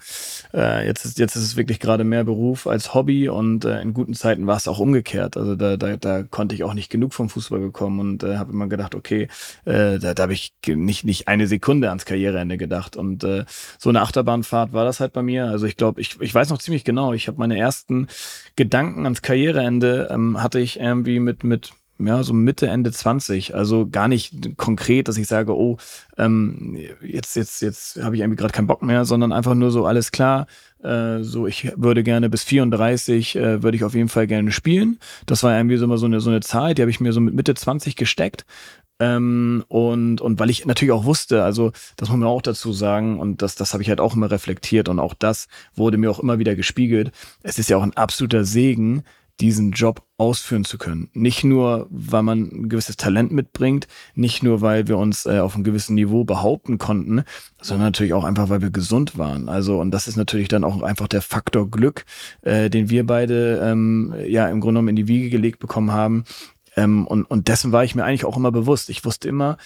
[0.54, 3.94] äh, jetzt ist jetzt ist es wirklich gerade mehr Beruf als Hobby und äh, in
[3.94, 5.36] guten Zeiten war es auch umgekehrt.
[5.36, 8.54] Also da, da, da konnte ich auch nicht genug vom Fußball bekommen und äh, habe
[8.54, 9.28] immer gedacht, okay,
[9.66, 13.44] äh, da, da habe ich nicht nicht eine Sekunde ans Karriereende gedacht und äh,
[13.78, 15.48] so eine Achterbahnfahrt war das halt bei mir.
[15.48, 18.08] Also ich glaube, ich, ich weiß noch ziemlich genau, ich habe meine ersten
[18.56, 23.56] Gedanken ans Karriereende ähm, hatte ich irgendwie mit, mit ja, so Mitte, Ende 20.
[23.56, 25.78] Also gar nicht konkret, dass ich sage, oh,
[26.18, 29.86] ähm, jetzt, jetzt, jetzt habe ich irgendwie gerade keinen Bock mehr, sondern einfach nur so,
[29.86, 30.48] alles klar,
[30.84, 35.00] äh, so, ich würde gerne bis 34, äh, würde ich auf jeden Fall gerne spielen.
[35.26, 37.22] Das war irgendwie so immer so eine, so eine Zahl, die habe ich mir so
[37.22, 38.46] mit Mitte 20 gesteckt.
[39.04, 43.20] Ähm, und, und weil ich natürlich auch wusste, also das muss man auch dazu sagen,
[43.20, 46.20] und das, das habe ich halt auch immer reflektiert und auch das wurde mir auch
[46.20, 47.12] immer wieder gespiegelt.
[47.42, 49.04] Es ist ja auch ein absoluter Segen,
[49.40, 51.10] diesen Job ausführen zu können.
[51.14, 55.56] Nicht nur, weil man ein gewisses Talent mitbringt, nicht nur, weil wir uns äh, auf
[55.56, 57.24] einem gewissen Niveau behaupten konnten,
[57.60, 59.50] sondern natürlich auch einfach, weil wir gesund waren.
[59.50, 62.06] Also, und das ist natürlich dann auch einfach der Faktor Glück,
[62.44, 66.26] äh, den wir beide ähm, ja im Grunde genommen in die Wiege gelegt bekommen haben,
[66.76, 68.90] ähm, und, und dessen war ich mir eigentlich auch immer bewusst.
[68.90, 69.58] Ich wusste immer,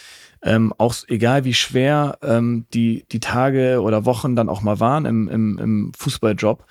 [0.41, 5.05] ähm, auch egal wie schwer ähm, die, die Tage oder Wochen dann auch mal waren
[5.05, 6.65] im, im, im Fußballjob,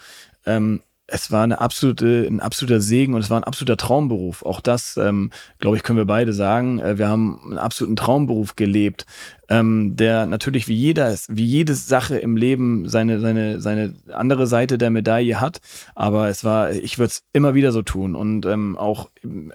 [0.45, 4.43] ähm, es war eine absolute, ein absoluter Segen und es war ein absoluter Traumberuf.
[4.43, 6.81] Auch das, ähm, glaube ich, können wir beide sagen.
[6.81, 9.07] Äh, wir haben einen absoluten Traumberuf gelebt,
[9.49, 14.79] ähm, der natürlich wie jeder, wie jede Sache im Leben seine, seine, seine andere Seite
[14.79, 15.61] der Medaille hat.
[15.95, 18.17] Aber es war, ich würde es immer wieder so tun.
[18.17, 19.11] Und ähm, auch,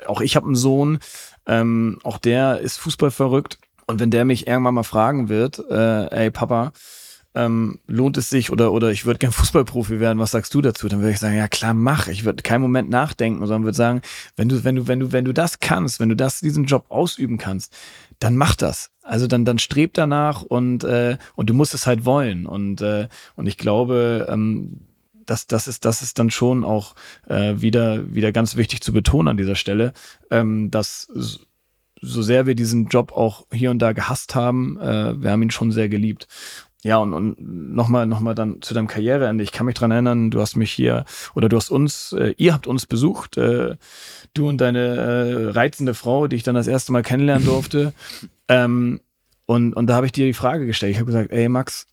[0.07, 0.99] auch ich habe einen Sohn,
[1.45, 3.57] ähm, auch der ist Fußball verrückt.
[3.87, 6.71] Und wenn der mich irgendwann mal fragen wird, äh, ey Papa,
[7.33, 10.87] ähm, lohnt es sich oder, oder ich würde gern Fußballprofi werden, was sagst du dazu?
[10.87, 12.07] Dann würde ich sagen, ja klar, mach.
[12.07, 14.01] Ich würde keinen Moment nachdenken, sondern würde sagen,
[14.35, 16.85] wenn du, wenn du, wenn du, wenn du das kannst, wenn du das, diesen Job
[16.89, 17.75] ausüben kannst,
[18.19, 18.91] dann mach das.
[19.01, 22.45] Also dann, dann strebt danach und, äh, und du musst es halt wollen.
[22.45, 24.81] Und, äh, und ich glaube, ähm,
[25.25, 26.95] das, das, ist, das ist dann schon auch
[27.27, 29.93] äh, wieder, wieder ganz wichtig zu betonen an dieser Stelle,
[30.29, 31.07] ähm, dass
[32.01, 35.51] so sehr wir diesen Job auch hier und da gehasst haben, äh, wir haben ihn
[35.51, 36.27] schon sehr geliebt.
[36.83, 39.43] Ja, und, und nochmal noch mal dann zu deinem Karriereende.
[39.43, 41.05] Ich kann mich dran erinnern, du hast mich hier
[41.35, 43.75] oder du hast uns, äh, ihr habt uns besucht, äh,
[44.33, 47.93] du und deine äh, reizende Frau, die ich dann das erste Mal kennenlernen durfte.
[48.47, 48.99] ähm,
[49.45, 50.91] und, und da habe ich dir die Frage gestellt.
[50.91, 51.85] Ich habe gesagt, ey Max,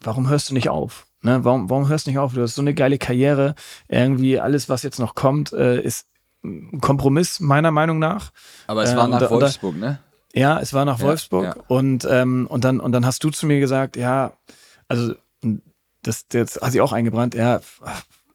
[0.00, 1.06] warum hörst du nicht auf?
[1.22, 1.44] Ne?
[1.44, 2.34] Warum, warum hörst du nicht auf?
[2.34, 3.54] Du hast so eine geile Karriere.
[3.88, 6.06] Irgendwie alles, was jetzt noch kommt, äh, ist
[6.44, 8.30] ein Kompromiss, meiner Meinung nach.
[8.66, 10.00] Aber es war äh, nach da, Wolfsburg, ne?
[10.36, 11.56] Ja, es war nach ja, Wolfsburg ja.
[11.68, 14.34] und ähm, und dann und dann hast du zu mir gesagt, ja,
[14.86, 15.14] also
[16.02, 17.60] das jetzt hat sich auch eingebrannt, ja,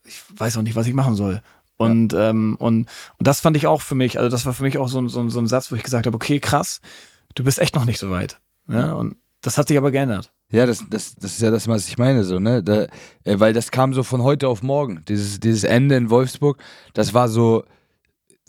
[0.03, 1.41] ich weiß auch nicht, was ich machen soll.
[1.77, 2.29] Und, ja.
[2.29, 2.87] ähm, und,
[3.17, 5.27] und das fand ich auch für mich, also das war für mich auch so, so,
[5.29, 6.79] so ein Satz, wo ich gesagt habe, okay, krass,
[7.33, 8.39] du bist echt noch nicht so weit.
[8.67, 10.31] Ja, und das hat sich aber geändert.
[10.51, 12.61] Ja, das, das, das ist ja das, was ich meine, so, ne?
[12.61, 12.83] Da,
[13.23, 15.03] äh, weil das kam so von heute auf morgen.
[15.07, 16.57] Dieses, dieses Ende in Wolfsburg,
[16.93, 17.63] das war so,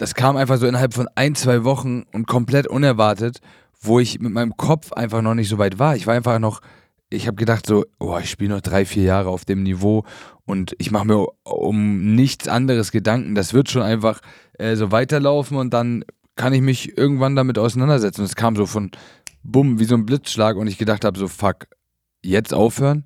[0.03, 3.39] das kam einfach so innerhalb von ein, zwei Wochen und komplett unerwartet,
[3.81, 5.95] wo ich mit meinem Kopf einfach noch nicht so weit war.
[5.95, 6.61] Ich war einfach noch,
[7.09, 10.03] ich habe gedacht so, oh, ich spiele noch drei, vier Jahre auf dem Niveau
[10.45, 13.37] und ich mache mir um nichts anderes Gedanken.
[13.37, 14.19] Das wird schon einfach
[14.59, 18.25] äh, so weiterlaufen und dann kann ich mich irgendwann damit auseinandersetzen.
[18.25, 18.91] Es kam so von
[19.45, 21.69] bumm, wie so ein Blitzschlag und ich gedacht habe so, fuck,
[22.25, 23.05] jetzt aufhören?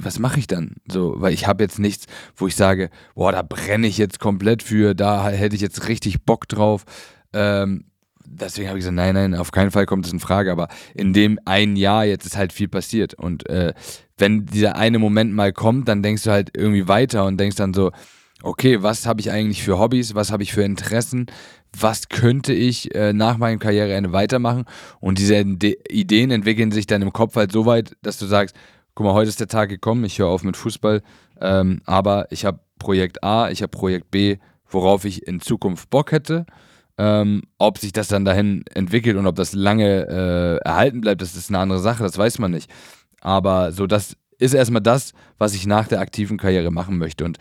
[0.00, 0.76] Was mache ich dann?
[0.90, 4.62] So, weil ich habe jetzt nichts, wo ich sage, boah, da brenne ich jetzt komplett
[4.62, 6.84] für, da hätte ich jetzt richtig Bock drauf.
[7.32, 7.84] Ähm,
[8.24, 10.52] deswegen habe ich gesagt, nein, nein, auf keinen Fall kommt es in Frage.
[10.52, 13.14] Aber in dem einen Jahr jetzt ist halt viel passiert.
[13.14, 13.74] Und äh,
[14.16, 17.74] wenn dieser eine Moment mal kommt, dann denkst du halt irgendwie weiter und denkst dann
[17.74, 17.90] so,
[18.42, 21.26] okay, was habe ich eigentlich für Hobbys, was habe ich für Interessen,
[21.78, 24.64] was könnte ich äh, nach meinem Karriereende weitermachen?
[25.00, 28.54] Und diese Ideen entwickeln sich dann im Kopf halt so weit, dass du sagst,
[28.94, 31.02] guck mal, heute ist der Tag gekommen, ich höre auf mit Fußball,
[31.40, 34.38] ähm, aber ich habe Projekt A, ich habe Projekt B,
[34.68, 36.46] worauf ich in Zukunft Bock hätte.
[36.98, 41.34] Ähm, ob sich das dann dahin entwickelt und ob das lange äh, erhalten bleibt, das
[41.34, 42.70] ist eine andere Sache, das weiß man nicht.
[43.22, 47.24] Aber so, das ist erstmal das, was ich nach der aktiven Karriere machen möchte.
[47.24, 47.38] Und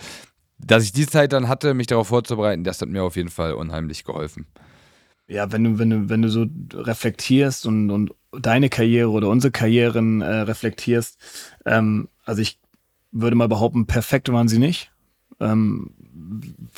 [0.57, 3.53] dass ich die Zeit dann hatte, mich darauf vorzubereiten, das hat mir auf jeden Fall
[3.53, 4.45] unheimlich geholfen.
[5.27, 9.51] Ja, wenn du, wenn du, wenn du so reflektierst und, und deine Karriere oder unsere
[9.51, 11.17] Karrieren äh, reflektierst,
[11.65, 12.59] ähm, also ich
[13.11, 14.91] würde mal behaupten, perfekt waren sie nicht.
[15.39, 15.91] Ähm,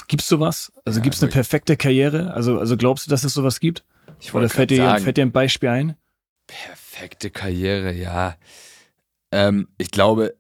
[0.08, 0.72] gibt's sowas?
[0.86, 2.34] Also ja, gibt's eine perfekte Karriere?
[2.34, 3.84] Also, also glaubst du, dass es sowas gibt?
[4.20, 5.96] Ich Oder fällt dir, sagen, fällt dir ein Beispiel ein?
[6.48, 8.36] Perfekte Karriere, ja.
[9.32, 10.36] Ähm, ich glaube,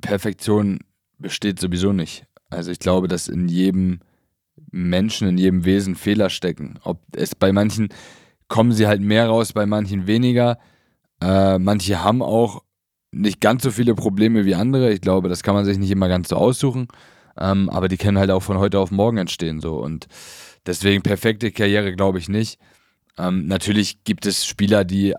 [0.00, 0.80] Perfektion
[1.18, 2.26] besteht sowieso nicht.
[2.50, 4.00] Also ich glaube, dass in jedem
[4.70, 6.78] Menschen, in jedem Wesen Fehler stecken.
[6.82, 7.88] Ob es bei manchen
[8.48, 10.58] kommen sie halt mehr raus, bei manchen weniger.
[11.20, 12.62] Äh, manche haben auch
[13.10, 14.92] nicht ganz so viele Probleme wie andere.
[14.92, 16.88] Ich glaube, das kann man sich nicht immer ganz so aussuchen.
[17.38, 19.60] Ähm, aber die können halt auch von heute auf morgen entstehen.
[19.60, 19.76] So.
[19.76, 20.06] Und
[20.66, 22.58] deswegen perfekte Karriere glaube ich nicht.
[23.18, 25.14] Ähm, natürlich gibt es Spieler, die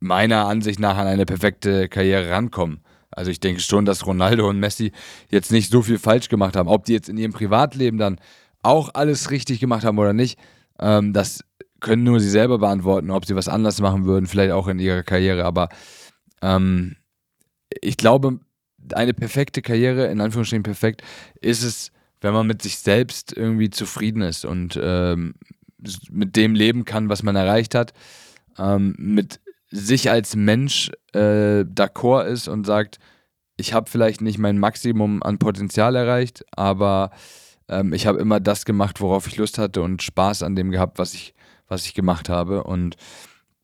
[0.00, 2.80] meiner Ansicht nach an eine perfekte Karriere rankommen.
[3.10, 4.92] Also ich denke schon, dass Ronaldo und Messi
[5.30, 6.68] jetzt nicht so viel falsch gemacht haben.
[6.68, 8.20] Ob die jetzt in ihrem Privatleben dann
[8.62, 10.38] auch alles richtig gemacht haben oder nicht,
[10.78, 11.42] ähm, das
[11.80, 15.02] können nur sie selber beantworten, ob sie was anders machen würden, vielleicht auch in ihrer
[15.02, 15.44] Karriere.
[15.44, 15.68] Aber
[16.42, 16.96] ähm,
[17.80, 18.40] ich glaube,
[18.92, 21.02] eine perfekte Karriere, in Anführungsstrichen perfekt,
[21.40, 25.34] ist es, wenn man mit sich selbst irgendwie zufrieden ist und ähm,
[26.10, 27.92] mit dem leben kann, was man erreicht hat,
[28.58, 32.98] ähm, mit sich als Mensch äh, d'accord ist und sagt,
[33.56, 37.10] ich habe vielleicht nicht mein Maximum an Potenzial erreicht, aber
[37.68, 40.98] ähm, ich habe immer das gemacht, worauf ich Lust hatte und Spaß an dem gehabt,
[40.98, 41.34] was ich,
[41.68, 42.96] was ich gemacht habe und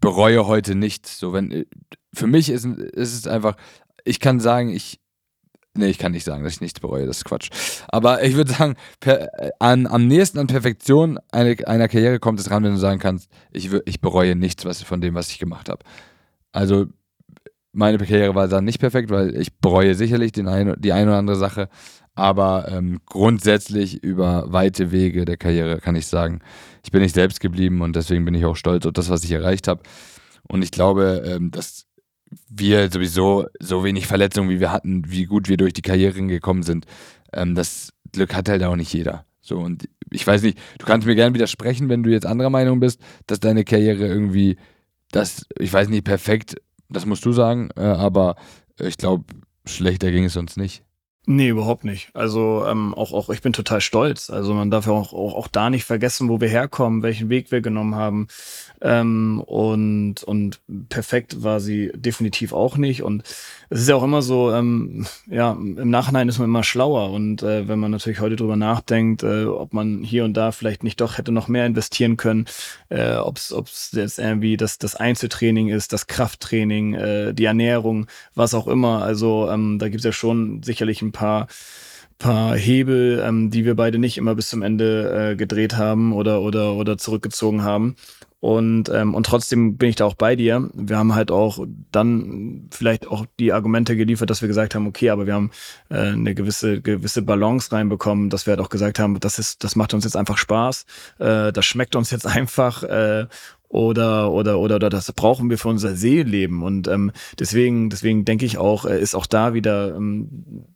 [0.01, 1.19] bereue heute nichts.
[1.19, 1.67] So, wenn,
[2.13, 3.57] für mich ist, ist es einfach,
[4.05, 5.01] ich kann sagen, ich,
[5.77, 7.51] Nee, ich kann nicht sagen, dass ich nichts bereue, das ist Quatsch.
[7.89, 12.39] Aber ich würde sagen, per, äh, an, am nächsten an Perfektion eine, einer Karriere kommt
[12.39, 15.41] es ran, wenn du sagen kannst, ich, ich bereue nichts was, von dem, was ich
[15.41, 15.85] gemacht habe.
[16.53, 16.87] Also,
[17.75, 21.19] meine Karriere war dann nicht perfekt, weil ich bereue sicherlich den ein, die eine oder
[21.19, 21.69] andere Sache.
[22.15, 26.41] Aber ähm, grundsätzlich über weite Wege der Karriere kann ich sagen,
[26.85, 29.33] ich bin nicht selbst geblieben und deswegen bin ich auch stolz auf das, was ich
[29.33, 29.83] erreicht habe.
[30.49, 31.87] Und ich glaube, ähm, dass
[32.49, 36.63] wir sowieso so wenig Verletzungen, wie wir hatten, wie gut wir durch die Karrieren gekommen
[36.63, 36.87] sind,
[37.33, 39.25] ähm, das Glück hat halt auch nicht jeder.
[39.41, 42.81] So, und ich weiß nicht, du kannst mir gerne widersprechen, wenn du jetzt anderer Meinung
[42.81, 44.57] bist, dass deine Karriere irgendwie,
[45.11, 46.57] das, ich weiß nicht, perfekt,
[46.95, 48.37] das musst du sagen, äh, aber
[48.81, 49.25] ich glaube,
[49.67, 50.85] schlechter ging es uns nicht.
[51.27, 52.11] Nee, überhaupt nicht.
[52.13, 54.29] Also ähm, auch, auch ich bin total stolz.
[54.29, 57.51] Also man darf ja auch, auch, auch da nicht vergessen, wo wir herkommen, welchen Weg
[57.51, 58.27] wir genommen haben.
[58.85, 60.61] Ähm, und, und
[60.91, 63.03] perfekt war sie definitiv auch nicht.
[63.03, 63.23] Und
[63.71, 67.11] es ist ja auch immer so, ähm, ja, im Nachhinein ist man immer schlauer.
[67.11, 70.85] Und äh, wenn man natürlich heute drüber nachdenkt, äh, ob man hier und da vielleicht
[70.85, 72.45] nicht doch hätte noch mehr investieren können,
[72.91, 78.53] äh, ob es jetzt irgendwie das, das Einzeltraining ist, das Krafttraining, äh, die Ernährung, was
[78.53, 79.03] auch immer.
[79.03, 81.47] Also ähm, da gibt es ja schon sicherlich ein paar
[82.19, 86.43] paar Hebel, ähm, die wir beide nicht immer bis zum Ende äh, gedreht haben oder
[86.43, 87.97] oder oder zurückgezogen haben.
[88.45, 90.69] Und, ähm, und trotzdem bin ich da auch bei dir.
[90.75, 95.09] Wir haben halt auch dann vielleicht auch die Argumente geliefert, dass wir gesagt haben, okay,
[95.09, 95.51] aber wir haben
[95.89, 99.77] äh, eine gewisse, gewisse Balance reinbekommen, dass wir halt auch gesagt haben, das ist, das
[99.77, 100.85] macht uns jetzt einfach Spaß,
[101.21, 103.29] äh, das schmeckt uns jetzt einfach, äh,
[103.69, 106.63] oder, oder, oder, oder das brauchen wir für unser Seeleben.
[106.63, 110.67] Und ähm, deswegen, deswegen denke ich auch, äh, ist auch da wieder ähm,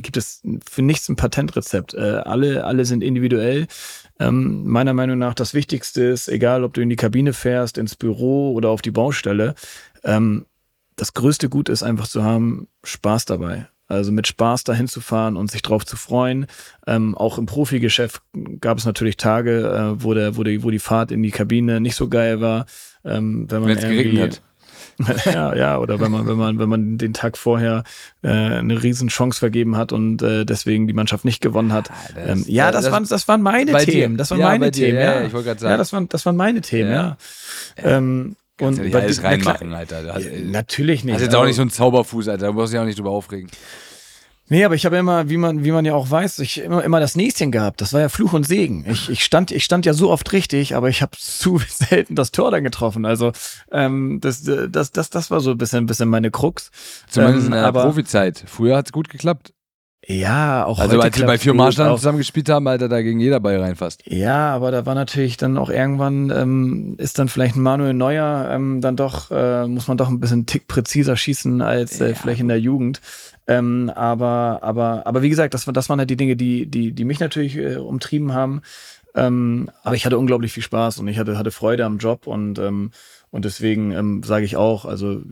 [0.00, 1.94] gibt es für nichts ein Patentrezept.
[1.94, 3.66] Äh, alle, alle sind individuell.
[4.20, 7.94] Ähm, meiner Meinung nach das Wichtigste ist, egal ob du in die Kabine fährst, ins
[7.94, 9.54] Büro oder auf die Baustelle,
[10.04, 10.46] ähm,
[10.96, 13.68] das größte Gut ist einfach zu haben, Spaß dabei.
[13.86, 16.46] Also mit Spaß dahin zu fahren und sich drauf zu freuen.
[16.86, 18.20] Ähm, auch im Profigeschäft
[18.60, 21.80] gab es natürlich Tage, äh, wo, der, wo, die, wo die Fahrt in die Kabine
[21.80, 22.66] nicht so geil war.
[23.02, 24.42] Ähm, wenn man irgendwie, hat.
[25.24, 27.84] ja, ja, oder wenn man, wenn man, wenn man den Tag vorher
[28.22, 31.90] äh, eine riesen Chance vergeben hat und äh, deswegen die Mannschaft nicht gewonnen hat.
[31.90, 34.16] Ah, das, ähm, ja, das, das, waren, das waren meine Themen.
[34.16, 35.20] Das waren ja, meine Themen, dir, ja.
[35.20, 35.26] ja.
[35.26, 35.70] Ich wollte gerade sagen.
[35.70, 37.16] Ja, das waren, das waren meine Themen, ja.
[37.76, 37.84] ja.
[37.84, 40.14] Ähm, Kannst und ja nicht alles reinmachen, Alter.
[40.14, 41.14] Hast, natürlich nicht.
[41.14, 42.46] Hast jetzt auch nicht so einen Zauberfuß, Alter.
[42.46, 43.48] Da musst du dich auch nicht drüber aufregen.
[44.50, 47.00] Nee, aber ich habe immer, wie man, wie man ja auch weiß, ich immer, immer
[47.00, 47.80] das Näschen gehabt.
[47.80, 48.84] Das war ja Fluch und Segen.
[48.88, 52.30] Ich, ich, stand, ich stand ja so oft richtig, aber ich habe zu selten das
[52.32, 53.04] Tor dann getroffen.
[53.04, 53.32] Also
[53.70, 56.70] ähm, das, das, das, das war so ein bisschen, ein bisschen meine Krux.
[57.08, 58.42] Zumindest ähm, in der Profizeit.
[58.46, 59.52] Früher hat es gut geklappt.
[60.06, 61.36] Ja, auch Also als wir bei
[61.90, 64.00] auch- zusammen gespielt haben, Alter, da ging jeder Ball rein fast.
[64.06, 68.48] Ja, aber da war natürlich dann auch irgendwann, ähm, ist dann vielleicht ein Manuel Neuer
[68.50, 72.40] ähm, dann doch, äh, muss man doch ein bisschen Tick präziser schießen als äh, vielleicht
[72.40, 73.02] in der Jugend.
[73.48, 77.04] Ähm, aber, aber, aber wie gesagt, das, das waren halt die Dinge, die, die, die
[77.04, 78.60] mich natürlich äh, umtrieben haben.
[79.14, 82.58] Ähm, aber ich hatte unglaublich viel Spaß und ich hatte, hatte Freude am Job und,
[82.58, 82.90] ähm,
[83.30, 85.22] und deswegen ähm, sage ich auch, also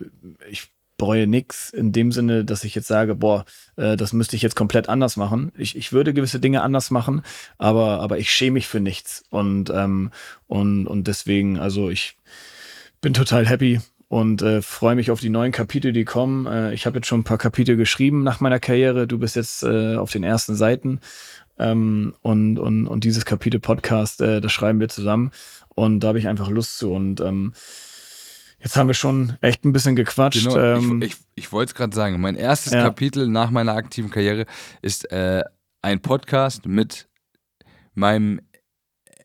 [0.51, 3.45] ich bereue nix in dem Sinne, dass ich jetzt sage, boah,
[3.77, 5.53] äh, das müsste ich jetzt komplett anders machen.
[5.57, 7.23] Ich, ich würde gewisse Dinge anders machen,
[7.59, 9.25] aber, aber ich schäme mich für nichts.
[9.29, 10.11] Und, ähm,
[10.47, 12.17] und, und deswegen, also ich
[13.03, 16.47] bin total happy und äh, freue mich auf die neuen Kapitel, die kommen.
[16.47, 19.07] Äh, ich habe jetzt schon ein paar Kapitel geschrieben nach meiner Karriere.
[19.07, 21.01] Du bist jetzt äh, auf den ersten Seiten.
[21.59, 25.33] Ähm, und, und, und dieses Kapitel Podcast, äh, das schreiben wir zusammen.
[25.75, 26.93] Und da habe ich einfach Lust zu.
[26.93, 27.53] Und ähm,
[28.61, 30.45] jetzt haben wir schon echt ein bisschen gequatscht.
[30.45, 32.21] Genau, ähm, ich ich, ich wollte es gerade sagen.
[32.21, 32.83] Mein erstes Ja.
[32.83, 34.47] Kapitel nach meiner aktiven Karriere
[34.83, 35.43] ist äh,
[35.83, 37.09] ein Podcast mit
[37.95, 38.41] meinem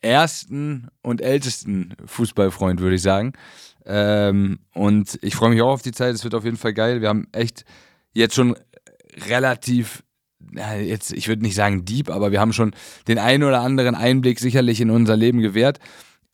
[0.01, 3.33] ersten und ältesten Fußballfreund, würde ich sagen.
[3.85, 6.13] Ähm, und ich freue mich auch auf die Zeit.
[6.15, 7.01] Es wird auf jeden Fall geil.
[7.01, 7.65] Wir haben echt
[8.13, 8.55] jetzt schon
[9.27, 10.03] relativ,
[10.53, 12.73] jetzt, ich würde nicht sagen deep, aber wir haben schon
[13.07, 15.79] den einen oder anderen Einblick sicherlich in unser Leben gewährt.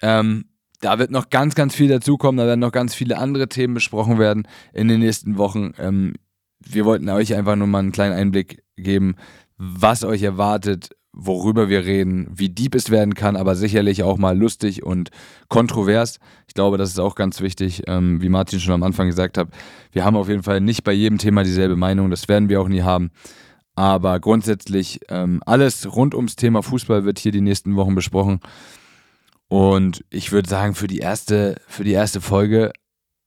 [0.01, 0.45] Ähm,
[0.81, 2.37] da wird noch ganz, ganz viel dazukommen.
[2.37, 5.73] Da werden noch ganz viele andere Themen besprochen werden in den nächsten Wochen.
[5.79, 6.13] Ähm,
[6.59, 9.15] wir wollten euch einfach nur mal einen kleinen Einblick geben,
[9.57, 14.37] was euch erwartet, worüber wir reden, wie deep es werden kann, aber sicherlich auch mal
[14.37, 15.09] lustig und
[15.49, 16.19] kontrovers.
[16.47, 19.47] Ich glaube, das ist auch ganz wichtig, ähm, wie Martin schon am Anfang gesagt hat.
[19.91, 22.67] Wir haben auf jeden Fall nicht bei jedem Thema dieselbe Meinung, das werden wir auch
[22.67, 23.09] nie haben.
[23.75, 28.39] Aber grundsätzlich ähm, alles rund ums Thema Fußball wird hier die nächsten Wochen besprochen.
[29.47, 32.71] Und ich würde sagen, für die erste, für die erste Folge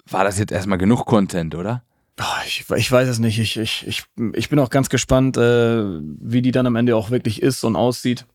[0.08, 1.82] war das jetzt erstmal genug Content, oder?
[2.22, 3.38] Ah, Ich, ich weiß es nicht.
[3.38, 4.04] Ich, ich, ich,
[4.34, 5.82] ich bin auch ganz gespannt, äh,
[6.20, 8.26] wie die dann am Ende auch wirklich ist und aussieht.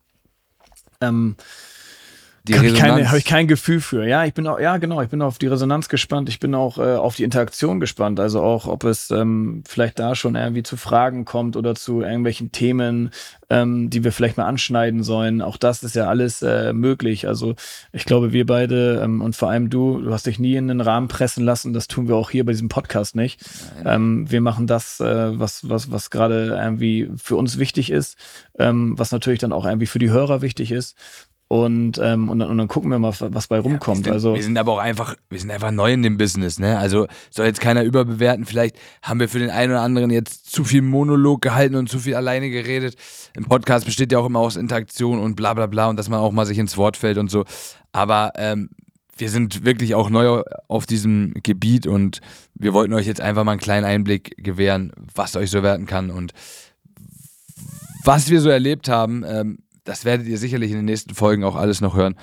[1.02, 1.36] Ähm,
[2.48, 4.06] Die habe ich, keine- hab ich kein Gefühl für.
[4.08, 6.30] Ja, ich bin auch, ja genau, ich bin auf die Resonanz gespannt.
[6.30, 8.20] Ich bin auch äh, auf die Interaktion gespannt.
[8.20, 12.52] Also auch, ob es ähm, vielleicht da schon irgendwie zu Fragen kommt oder zu irgendwelchen
[12.52, 13.10] Themen,
[13.50, 15.41] ähm, die wir vielleicht mal anschneiden sollen.
[15.41, 17.28] Auch das ist ja alles äh, möglich.
[17.28, 17.56] Also
[17.91, 20.82] ich glaube, wir beide ähm, und vor allem du, du hast dich nie in den
[20.82, 21.74] Rahmen pressen lassen.
[21.74, 23.41] Das tun wir auch hier bei diesem Podcast nicht.
[23.84, 28.18] Ähm, wir machen das, äh, was, was, was gerade irgendwie für uns wichtig ist,
[28.60, 30.96] ähm, was natürlich dann auch irgendwie für die Hörer wichtig ist.
[31.48, 34.00] Und, ähm, und, dann, und dann gucken wir mal, was bei rumkommt.
[34.00, 36.58] wir sind, also wir sind aber auch einfach, wir sind einfach neu in dem Business,
[36.58, 36.80] ne?
[36.80, 38.46] Also soll jetzt keiner überbewerten.
[38.46, 42.00] Vielleicht haben wir für den einen oder anderen jetzt zu viel Monolog gehalten und zu
[42.00, 42.96] viel alleine geredet.
[43.36, 46.20] Im Podcast besteht ja auch immer aus Interaktion und bla bla bla und dass man
[46.20, 47.46] auch mal sich ins Wort fällt und so.
[47.91, 48.70] Aber ähm,
[49.16, 52.22] wir sind wirklich auch neu auf diesem Gebiet und
[52.56, 56.10] wir wollten euch jetzt einfach mal einen kleinen Einblick gewähren, was euch so werden kann
[56.10, 56.34] und
[58.04, 59.24] was wir so erlebt haben.
[59.28, 62.16] Ähm, das werdet ihr sicherlich in den nächsten Folgen auch alles noch hören.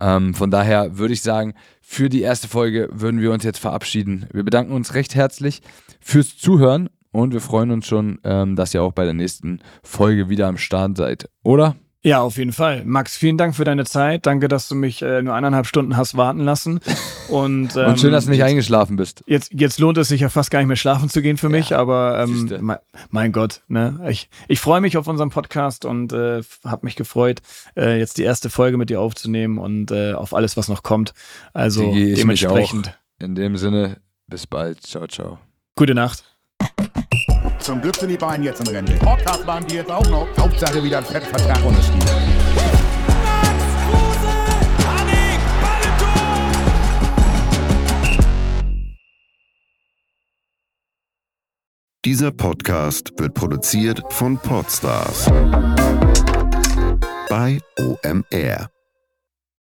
[0.00, 4.26] Ähm, von daher würde ich sagen, für die erste Folge würden wir uns jetzt verabschieden.
[4.32, 5.62] Wir bedanken uns recht herzlich
[6.00, 10.28] fürs Zuhören und wir freuen uns schon, ähm, dass ihr auch bei der nächsten Folge
[10.28, 11.28] wieder am Start seid.
[11.42, 11.76] Oder?
[12.06, 12.84] Ja, auf jeden Fall.
[12.84, 14.26] Max, vielen Dank für deine Zeit.
[14.26, 16.78] Danke, dass du mich äh, nur eineinhalb Stunden hast warten lassen.
[17.28, 19.24] Und, ähm, und schön, dass du nicht jetzt, eingeschlafen bist.
[19.26, 21.74] jetzt, jetzt lohnt es sich ja fast gar nicht mehr schlafen zu gehen für mich,
[21.74, 22.78] aber ähm, mein,
[23.10, 23.98] mein Gott, ne?
[24.08, 27.40] Ich, ich freue mich auf unseren Podcast und äh, habe mich gefreut,
[27.76, 31.14] äh, jetzt die erste Folge mit dir aufzunehmen und äh, auf alles, was noch kommt.
[31.52, 32.96] Also dementsprechend.
[33.18, 33.96] In dem Sinne,
[34.28, 34.86] bis bald.
[34.86, 35.40] Ciao, ciao.
[35.74, 36.22] Gute Nacht.
[37.66, 38.92] Zum Glück sind die beiden jetzt in Rente.
[38.94, 40.28] Podcast waren die jetzt auch noch.
[40.38, 42.06] Hauptsache wieder ein Fettvertrag unterschrieben.
[52.04, 55.26] Dieser Podcast wird produziert von Podstars
[57.28, 58.75] bei OMR.